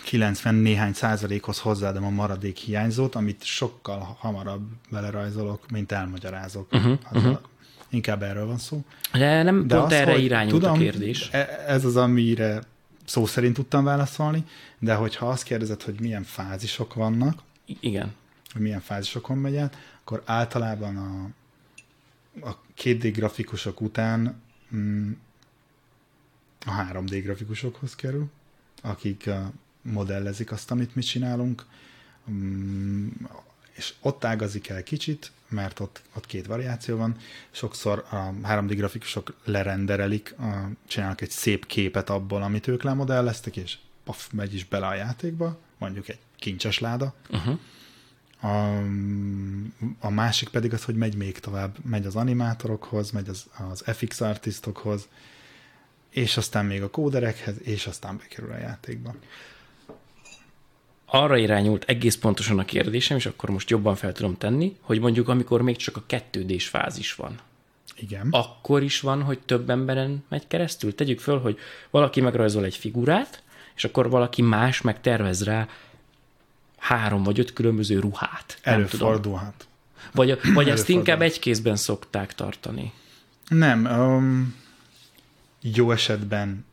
[0.03, 6.73] 90 néhány százalékhoz hozzáadom a maradék hiányzót, amit sokkal hamarabb belerajzolok, mint elmagyarázok.
[6.73, 6.97] Uh-huh.
[7.11, 7.39] Uh-huh.
[7.89, 8.83] Inkább erről van szó.
[9.11, 11.29] De nem De pont az, erre irányult tudom, a kérdés.
[11.31, 12.63] E- ez az, amire
[13.05, 14.43] szó szerint tudtam válaszolni,
[14.79, 17.41] de hogyha azt kérdezed, hogy milyen fázisok vannak,
[17.79, 18.13] igen.
[18.53, 21.29] Hogy milyen fázisokon megy át, akkor általában a,
[22.49, 24.41] a 2D grafikusok után
[24.75, 25.11] mm,
[26.65, 28.29] a 3D grafikusokhoz kerül,
[28.81, 29.35] akik uh,
[29.81, 31.65] modellezik azt, amit mi csinálunk,
[32.31, 33.07] mm,
[33.71, 37.15] és ott ágazik el kicsit, mert ott, ott két variáció van.
[37.51, 43.77] Sokszor a 3D grafikusok lerenderelik, a, csinálnak egy szép képet abból, amit ők lemodelleztek, és
[44.03, 47.13] paf, megy is bele a játékba, mondjuk egy kincses láda.
[47.29, 47.59] Uh-huh.
[48.41, 48.77] A,
[49.99, 51.75] a másik pedig az, hogy megy még tovább.
[51.85, 55.07] Megy az animátorokhoz, megy az, az FX artistokhoz,
[56.09, 59.15] és aztán még a kóderekhez, és aztán bekerül a játékba.
[61.11, 65.27] Arra irányult egész pontosan a kérdésem, és akkor most jobban fel tudom tenni, hogy mondjuk
[65.27, 67.39] amikor még csak a kettődés fázis van,
[67.95, 68.27] Igen.
[68.31, 70.95] akkor is van, hogy több emberen megy keresztül.
[70.95, 71.57] Tegyük föl, hogy
[71.89, 73.43] valaki megrajzol egy figurát,
[73.75, 75.67] és akkor valaki más meg tervez rá
[76.77, 78.59] három vagy öt különböző ruhát.
[78.61, 79.67] Előfordulhat.
[80.13, 80.95] Vagy, vagy ezt Előfordul.
[80.95, 82.93] inkább egy kézben szokták tartani.
[83.47, 84.55] Nem, um,
[85.61, 86.65] jó esetben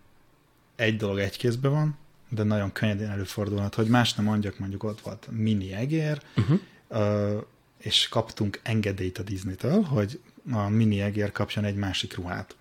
[0.77, 1.97] egy dolog egy kézben van,
[2.29, 6.61] de nagyon könnyedén előfordulhat, hogy más nem mondjak, mondjuk ott volt mini egér, uh-huh.
[6.89, 7.43] uh,
[7.79, 10.21] és kaptunk engedélyt a Disney-től, hogy
[10.53, 12.57] a mini egér kapjon egy másik ruhát.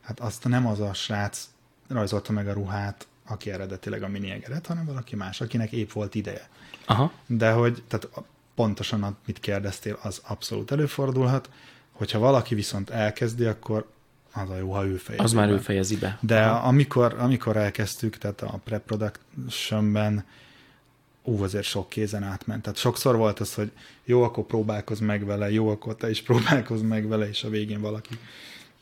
[0.00, 1.48] Hát azt nem az a srác
[1.88, 6.14] rajzolta meg a ruhát, aki eredetileg a mini egeret, hanem valaki más, akinek épp volt
[6.14, 6.48] ideje.
[6.86, 7.12] Aha.
[7.26, 8.08] De hogy, tehát
[8.54, 11.50] pontosan amit kérdeztél, az abszolút előfordulhat,
[11.92, 13.90] hogyha valaki viszont elkezdi, akkor
[14.32, 15.52] az a jó, ha ő fejezi Az már be.
[15.52, 16.18] ő fejezi be.
[16.20, 20.24] De amikor, amikor elkezdtük, tehát a pre-productionben,
[21.22, 22.62] ú, azért sok kézen átment.
[22.62, 23.70] Tehát sokszor volt az, hogy
[24.04, 27.80] jó, akkor próbálkozz meg vele, jó, akkor te is próbálkozz meg vele, és a végén
[27.80, 28.18] valaki,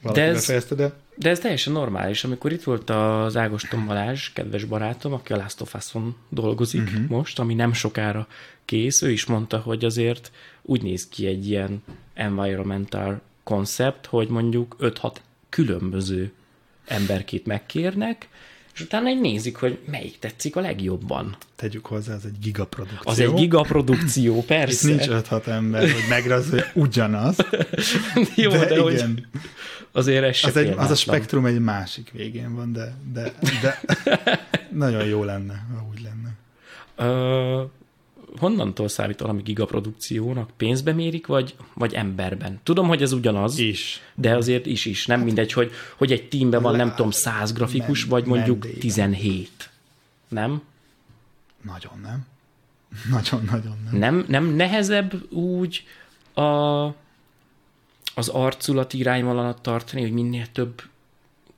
[0.03, 2.25] valaki De ez- befejezte, de De ez teljesen normális.
[2.25, 7.09] Amikor itt volt az Ágoston Balázs, kedves barátom, aki a Last of Us-on dolgozik uh-huh.
[7.09, 8.27] most, ami nem sokára
[8.65, 10.31] kész, ő is mondta, hogy azért
[10.63, 11.83] úgy néz ki egy ilyen
[12.15, 15.13] environmental koncept, hogy mondjuk 5-6
[15.49, 16.33] különböző
[16.87, 18.29] emberkét megkérnek,
[18.75, 21.37] és utána egy nézik, hogy melyik tetszik a legjobban.
[21.57, 23.11] tegyük hozzá, ez egy gigaprodukció.
[23.11, 24.89] Az egy gigaprodukció, Itt persze.
[24.89, 27.37] nincs 5-6 ember, hogy megrajzolja ugyanaz,
[28.37, 29.29] Jó, de, de, de hogy igen.
[29.93, 33.81] azért ez Az, egy, az a spektrum egy másik végén van, de, de, de
[34.85, 36.37] nagyon jó lenne, ha úgy lenne.
[36.97, 37.63] Ö,
[38.37, 40.51] honnantól számít valami gigaprodukciónak?
[40.57, 42.61] Pénzbe mérik, vagy, vagy emberben?
[42.63, 44.01] Tudom, hogy ez ugyanaz, Is.
[44.15, 45.07] de azért is is.
[45.07, 48.81] Nem mindegy, hogy, hogy egy teamben van, nem tudom, 100 grafikus, men- vagy mondjuk mendélyben.
[48.81, 49.71] 17.
[50.29, 50.63] Nem?
[51.63, 52.27] Nagyon nem.
[53.11, 53.99] Nagyon-nagyon nem.
[53.99, 55.85] Nem, nem nehezebb úgy
[56.35, 56.43] a,
[58.15, 60.83] az arculat irányvonalat tartani, hogy minél több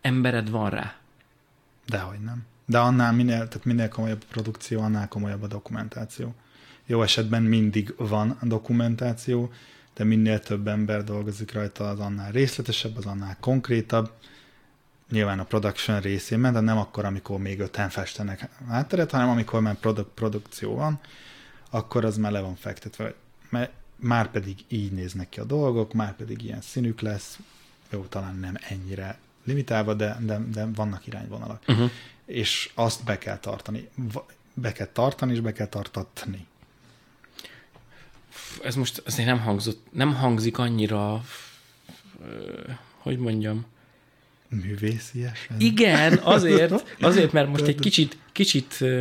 [0.01, 0.95] embered van rá?
[1.87, 2.43] Dehogy nem.
[2.67, 6.35] De annál minél, tehát minél komolyabb a produkció, annál komolyabb a dokumentáció.
[6.91, 9.51] Jó esetben mindig van dokumentáció,
[9.95, 14.11] de minél több ember dolgozik rajta, az annál részletesebb, az annál konkrétabb.
[15.11, 19.75] Nyilván a production részében, de nem akkor, amikor még öten festenek hátteret, hanem amikor már
[19.75, 21.01] produ- produkció van,
[21.71, 23.15] akkor az már le van fektetve,
[23.49, 27.39] mert már pedig így néznek ki a dolgok, már pedig ilyen színük lesz,
[27.91, 31.63] jó, talán nem ennyire limitálva, de, de, de vannak irányvonalak.
[31.69, 31.91] Uh-huh.
[32.25, 33.89] És azt be kell tartani.
[34.55, 36.49] Be kell tartani, és be kell tartatni.
[38.65, 41.25] Ez most azért nem, hangzott, nem hangzik annyira,
[43.03, 43.67] hogy mondjam,
[44.49, 45.57] Művésziesen.
[45.59, 49.01] Igen, azért, azért, mert most egy kicsit, kicsit ö,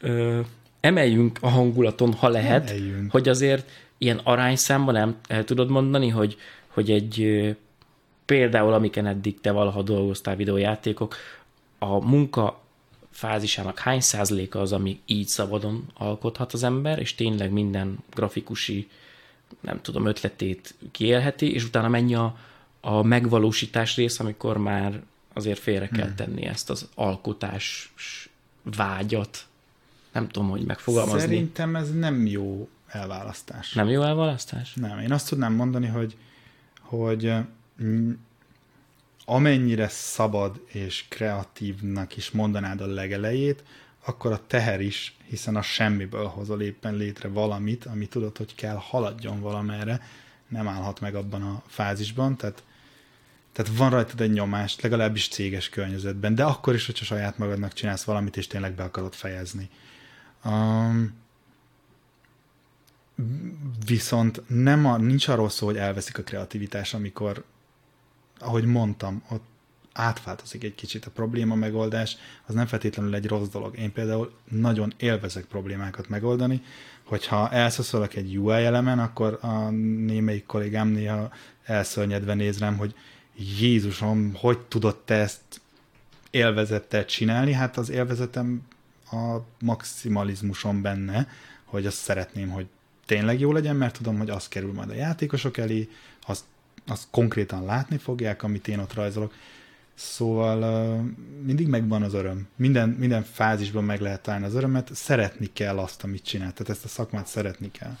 [0.00, 0.40] ö,
[0.80, 3.10] emeljünk a hangulaton, ha lehet, Emeljünk.
[3.10, 6.36] hogy azért ilyen arányszámban nem el tudod mondani, hogy,
[6.66, 7.50] hogy egy ö,
[8.24, 11.16] például, amiken eddig te valaha dolgoztál videójátékok,
[11.78, 12.62] a munka
[13.10, 18.88] fázisának hány százaléka az, ami így szabadon alkothat az ember, és tényleg minden grafikusi,
[19.60, 22.36] nem tudom, ötletét kiélheti, és utána mennyi a,
[22.80, 25.02] a megvalósítás rész, amikor már
[25.32, 26.14] azért félre kell Hmm.
[26.14, 27.92] tenni ezt az alkotás
[28.62, 29.46] vágyat.
[30.12, 31.20] Nem tudom, hogy megfogalmazni.
[31.20, 33.72] Szerintem ez nem jó elválasztás.
[33.72, 34.74] Nem jó elválasztás?
[34.74, 36.16] Nem, én azt tudnám mondani, hogy,
[36.80, 37.32] hogy
[37.82, 38.12] mm,
[39.30, 43.64] amennyire szabad és kreatívnak is mondanád a legelejét,
[44.04, 48.76] akkor a teher is, hiszen a semmiből hozol éppen létre valamit, ami tudod, hogy kell
[48.76, 50.00] haladjon valamerre,
[50.48, 52.62] nem állhat meg abban a fázisban, tehát,
[53.52, 58.04] tehát van rajtad egy nyomás, legalábbis céges környezetben, de akkor is, hogyha saját magadnak csinálsz
[58.04, 59.70] valamit, és tényleg be akarod fejezni.
[60.44, 61.14] Um,
[63.86, 67.44] viszont nem a, nincs arról szó, hogy elveszik a kreativitás, amikor,
[68.40, 69.44] ahogy mondtam, ott
[69.92, 72.16] átváltozik egy kicsit a probléma megoldás,
[72.46, 73.78] az nem feltétlenül egy rossz dolog.
[73.78, 76.62] Én például nagyon élvezek problémákat megoldani,
[77.04, 81.30] hogyha elszaszolok egy UI elemen, akkor a némelyik kollégám néha
[81.64, 82.94] elszörnyedve néz hogy
[83.58, 85.60] Jézusom, hogy tudod te ezt
[86.30, 87.52] élvezettel csinálni?
[87.52, 88.62] Hát az élvezetem
[89.10, 91.28] a maximalizmuson benne,
[91.64, 92.66] hogy azt szeretném, hogy
[93.06, 95.88] tényleg jó legyen, mert tudom, hogy az kerül majd a játékosok elé,
[96.26, 96.44] azt,
[96.90, 99.32] azt konkrétan látni fogják, amit én ott rajzolok.
[99.94, 101.04] Szóval uh,
[101.44, 102.48] mindig megvan az öröm.
[102.56, 104.90] Minden, minden fázisban meg lehet találni az örömet.
[104.94, 106.52] Szeretni kell azt, amit csinál.
[106.52, 107.96] Tehát ezt a szakmát szeretni kell.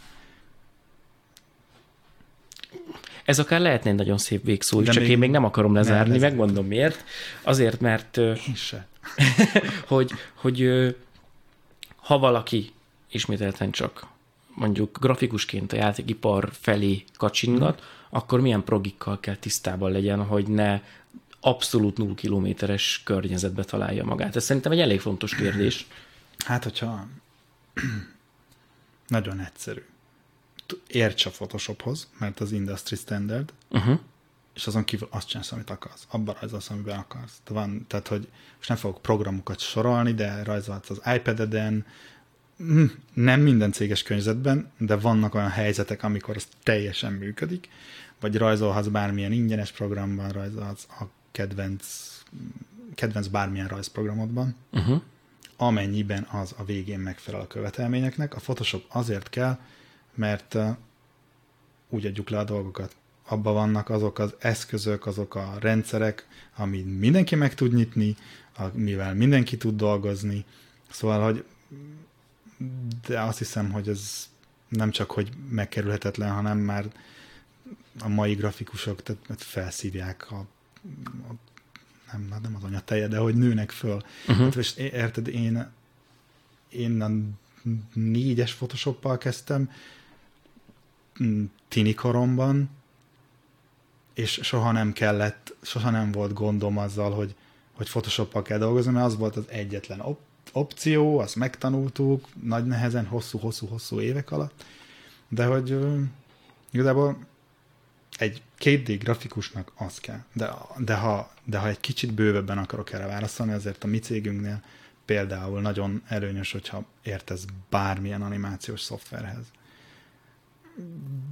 [3.24, 6.14] Ez akár lehetne egy nagyon szép végszó, De csak még- én még nem akarom lezárni,
[6.14, 7.04] ez- megmondom miért.
[7.42, 8.86] Azért, mert Én se.
[9.88, 10.68] hogy, hogy
[11.96, 12.72] ha valaki
[13.10, 14.06] ismételten csak
[14.54, 20.80] mondjuk grafikusként a játékipar felé kacsingat, akkor milyen progikkal kell tisztában legyen, hogy ne
[21.40, 24.36] abszolút 0 kilométeres környezetbe találja magát.
[24.36, 25.86] Ez szerintem egy elég fontos kérdés.
[26.46, 27.06] Hát, hogyha
[29.06, 29.84] nagyon egyszerű.
[30.86, 33.98] Érts a Photoshophoz, mert az industry standard, Uh-huh.
[34.54, 36.06] és azon kívül azt csinálsz, amit akarsz.
[36.10, 37.40] Abban rajzolsz, amiben akarsz.
[37.48, 41.86] Van, tehát, hogy most nem fogok programokat sorolni, de rajzolhatsz az iPad-eden,
[43.14, 47.68] nem minden céges környezetben, de vannak olyan helyzetek, amikor az teljesen működik,
[48.20, 51.84] vagy rajzolhatsz bármilyen ingyenes programban, rajzolhatsz a kedvenc,
[52.94, 55.02] kedvenc bármilyen rajzprogramodban, Uh-huh.
[55.56, 58.34] amennyiben az a végén megfelel a követelményeknek.
[58.34, 59.58] A Photoshop azért kell,
[60.14, 60.56] mert
[61.88, 62.96] úgy adjuk le a dolgokat.
[63.28, 68.16] Abban vannak azok az eszközök, azok a rendszerek, amit mindenki meg tud nyitni,
[68.72, 70.44] mivel mindenki tud dolgozni.
[70.90, 71.44] Szóval, hogy
[73.06, 74.28] de azt hiszem, hogy ez
[74.68, 76.92] nem csak, hogy megkerülhetetlen, hanem már
[78.00, 80.46] a mai grafikusok tehát tehát felszívják a,
[81.28, 81.34] a
[82.12, 84.02] nem, hát nem az anyateje, de hogy nőnek föl.
[84.28, 84.56] Uh-huh.
[84.56, 85.70] És é- érted, én,
[86.68, 87.10] én a
[87.92, 89.70] négyes Photoshoppal kezdtem,
[91.22, 92.70] mm, tini koromban,
[94.14, 97.34] és soha nem kellett, soha nem volt gondom azzal, hogy,
[97.72, 103.06] hogy Photoshoppal kell dolgozni, mert az volt az egyetlen op- opció, azt megtanultuk, nagy nehezen,
[103.06, 104.64] hosszú-hosszú-hosszú évek alatt,
[105.28, 105.78] de hogy
[106.70, 107.26] igazából
[108.18, 110.22] egy 2D grafikusnak az kell.
[110.32, 114.62] De, de, ha, de ha egy kicsit bővebben akarok erre válaszolni, azért a mi cégünknél
[115.04, 118.90] például nagyon előnyös, hogyha értesz bármilyen animációs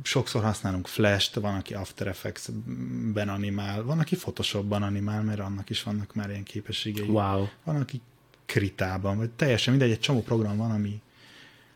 [0.03, 5.83] Sokszor használunk Flash-t, van, aki After Effects-ben animál, van, aki Photoshopban animál, mert annak is
[5.83, 7.09] vannak már ilyen képességei.
[7.09, 7.47] Wow.
[7.65, 8.01] Van, aki
[8.49, 11.01] Kritában, vagy teljesen mindegy, egy csomó program van, ami,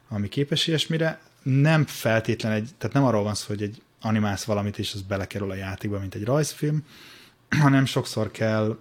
[0.09, 1.21] ami képes ilyesmire.
[1.43, 5.51] Nem feltétlen egy, tehát nem arról van szó, hogy egy animálsz valamit, és az belekerül
[5.51, 6.87] a játékba, mint egy rajzfilm,
[7.63, 8.79] hanem sokszor kell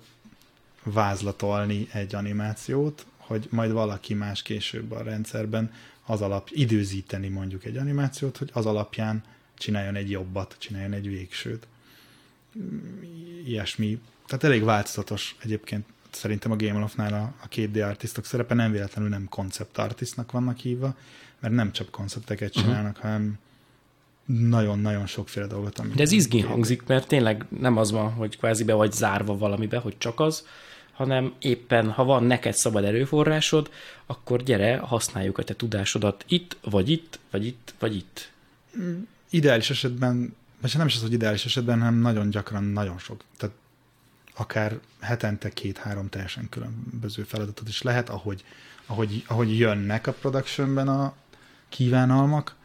[0.83, 5.71] vázlatolni egy animációt, hogy majd valaki más később a rendszerben
[6.05, 9.23] az alap, időzíteni mondjuk egy animációt, hogy az alapján
[9.57, 11.67] csináljon egy jobbat, csináljon egy végsőt.
[13.45, 13.99] Ilyesmi.
[14.25, 19.09] Tehát elég változatos egyébként szerintem a Game Loft-nál a, a 2D artistok szerepe nem véletlenül
[19.09, 20.95] nem concept artistnak vannak hívva,
[21.39, 23.11] mert nem csak koncepteket csinálnak, uh-huh.
[23.11, 23.39] hanem
[24.25, 25.79] nagyon-nagyon sokféle dolgot.
[25.79, 29.37] Amit De ez izgén hangzik, mert tényleg nem az van, hogy kvázi be vagy zárva
[29.37, 30.45] valamibe, hogy csak az,
[30.91, 33.69] hanem éppen, ha van neked szabad erőforrásod,
[34.05, 38.31] akkor gyere, használjuk a te tudásodat itt, vagy itt, vagy itt, vagy itt.
[39.29, 43.23] Ideális esetben, vagy nem is az, hogy ideális esetben, hanem nagyon gyakran nagyon sok.
[43.37, 43.55] Tehát
[44.35, 48.43] akár hetente két-három teljesen különböző feladatot is lehet, ahogy,
[48.85, 51.13] ahogy, ahogy jönnek a productionben a
[51.69, 52.55] kívánalmak.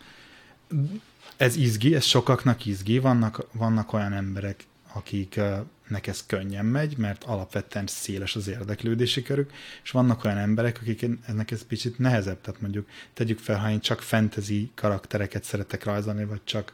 [1.36, 7.86] Ez izgi, ez sokaknak izgi, vannak, vannak olyan emberek, akiknek ez könnyen megy, mert alapvetően
[7.86, 9.52] széles az érdeklődési körük,
[9.82, 13.80] és vannak olyan emberek, akik ennek ez picit nehezebb, tehát mondjuk tegyük fel, ha én
[13.80, 16.72] csak fantasy karaktereket szeretek rajzolni, vagy csak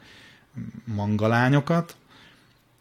[0.85, 1.95] mangalányokat,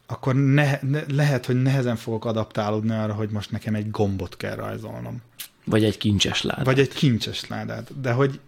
[0.06, 4.54] akkor ne, ne, lehet, hogy nehezen fogok adaptálódni arra, hogy most nekem egy gombot kell
[4.54, 5.22] rajzolnom.
[5.64, 6.64] Vagy egy kincses ládát.
[6.64, 8.00] Vagy egy kincses ládát.
[8.00, 8.40] De hogy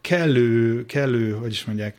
[0.00, 1.96] kellő, kellő, hogy is mondják,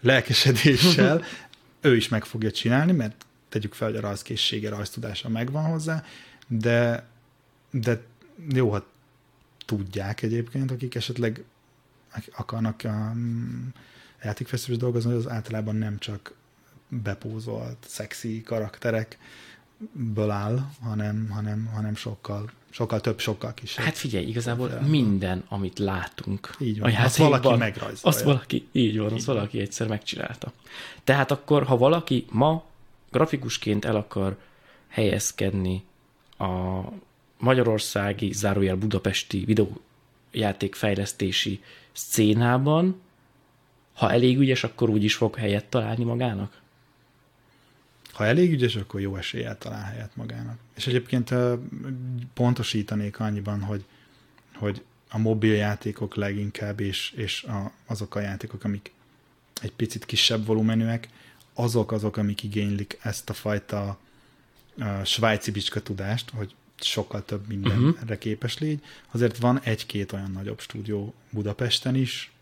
[0.00, 1.22] lelkesedéssel
[1.80, 6.04] ő is meg fogja csinálni, mert tegyük fel, hogy a rajzkészsége, rajztudása megvan hozzá,
[6.46, 7.06] de,
[7.70, 8.02] de
[8.52, 8.86] jó, ha
[9.66, 11.44] tudják egyébként, akik esetleg
[12.36, 13.12] akarnak a
[14.22, 16.34] játékfesztiválus dolgozni, az általában nem csak
[17.02, 23.84] bepózolt, szexi karakterekből áll, hanem, hanem, hanem sokkal, sokkal több, sokkal kisebb.
[23.84, 28.00] Hát figyelj, igazából minden, amit látunk így van, a azt valaki megrajzolja.
[28.02, 29.34] Azt valaki, így van, így azt van.
[29.34, 30.52] valaki egyszer megcsinálta.
[31.04, 32.64] Tehát akkor, ha valaki ma
[33.10, 34.36] grafikusként el akar
[34.88, 35.84] helyezkedni
[36.38, 36.80] a
[37.38, 41.62] magyarországi, zárójel budapesti videójátékfejlesztési
[41.92, 43.00] szcénában,
[43.92, 46.60] ha elég ügyes, akkor úgy is fog helyet találni magának?
[48.12, 50.58] Ha elég ügyes, akkor jó eséllyel talál helyet magának.
[50.76, 51.34] És egyébként
[52.34, 53.84] pontosítanék annyiban, hogy,
[54.54, 58.92] hogy a mobil játékok leginkább, és, és a, azok a játékok, amik
[59.62, 61.08] egy picit kisebb volumenűek,
[61.54, 63.98] azok azok, amik igénylik ezt a fajta
[64.76, 68.18] uh, svájci bicska tudást, hogy sokkal több mindenre uh-huh.
[68.18, 68.82] képes légy.
[69.10, 72.32] Azért van egy-két olyan nagyobb stúdió Budapesten is,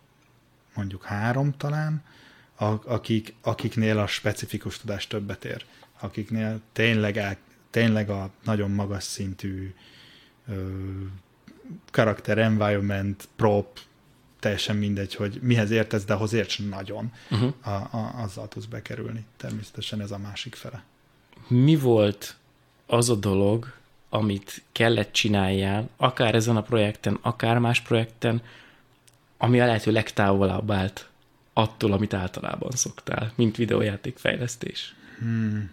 [0.74, 2.02] mondjuk három talán, a,
[2.84, 5.64] akik, akiknél a specifikus tudás többet ér,
[6.00, 7.36] akiknél tényleg, el,
[7.70, 9.74] tényleg a nagyon magas szintű
[10.48, 10.70] ö,
[11.90, 13.78] karakter, environment, prop,
[14.38, 17.52] teljesen mindegy, hogy mihez értesz, de ahhoz érts nagyon, uh-huh.
[17.60, 19.24] a, a, azzal tudsz bekerülni.
[19.36, 20.84] Természetesen ez a másik fele.
[21.48, 22.36] Mi volt
[22.86, 23.72] az a dolog,
[24.08, 28.42] amit kellett csináljál, akár ezen a projekten, akár más projekten,
[29.38, 31.09] ami a lehető legtávolabb állt
[31.60, 34.94] attól, amit általában szoktál, mint videójátékfejlesztés.
[35.18, 35.70] Hmm.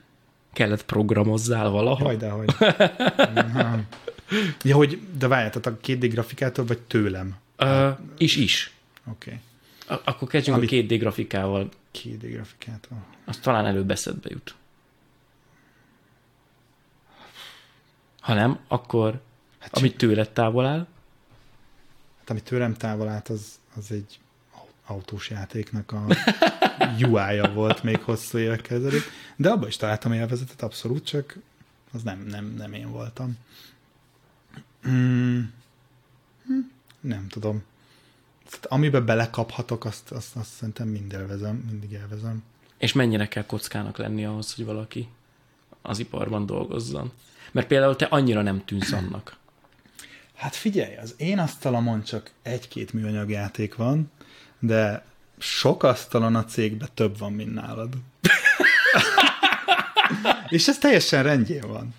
[0.53, 2.05] Kellett programozzál valaha?
[2.05, 2.55] Hogy, de hogy.
[4.63, 7.35] ja, hogy, de várjál, tehát a 2D grafikától, vagy tőlem?
[7.59, 8.73] Uh, is, is.
[9.11, 9.39] Oké.
[9.85, 9.99] Okay.
[10.03, 10.67] Akkor kezdjünk Ami...
[10.67, 11.69] a 2D grafikával.
[11.93, 13.05] 2D grafikától.
[13.25, 14.55] Az talán előbb eszedbe jut.
[18.19, 19.21] Ha nem, akkor
[19.59, 20.87] hát amit tőled távol áll?
[22.19, 24.19] Hát amit tőlem távol állt, az, az egy
[24.87, 26.05] autós játéknak a
[27.01, 31.37] UI-ja volt még hosszú évekkel ezelőtt, de abban is találtam élvezetet abszolút, csak
[31.93, 33.37] az nem, nem, nem én voltam.
[34.87, 35.41] Mm.
[36.99, 37.63] Nem tudom.
[38.61, 42.43] Amiben belekaphatok, azt, azt, azt szerintem mind élvezem, mindig élvezem.
[42.77, 45.09] És mennyire kell kockának lenni ahhoz, hogy valaki
[45.81, 47.11] az iparban dolgozzon?
[47.51, 49.37] Mert például te annyira nem tűnsz annak.
[50.35, 54.11] Hát figyelj, az én asztalamon csak egy-két műanyag játék van,
[54.59, 55.03] de
[55.37, 57.93] sok asztalon a cégben több van, mint nálad.
[60.49, 61.95] És ez teljesen rendjén van.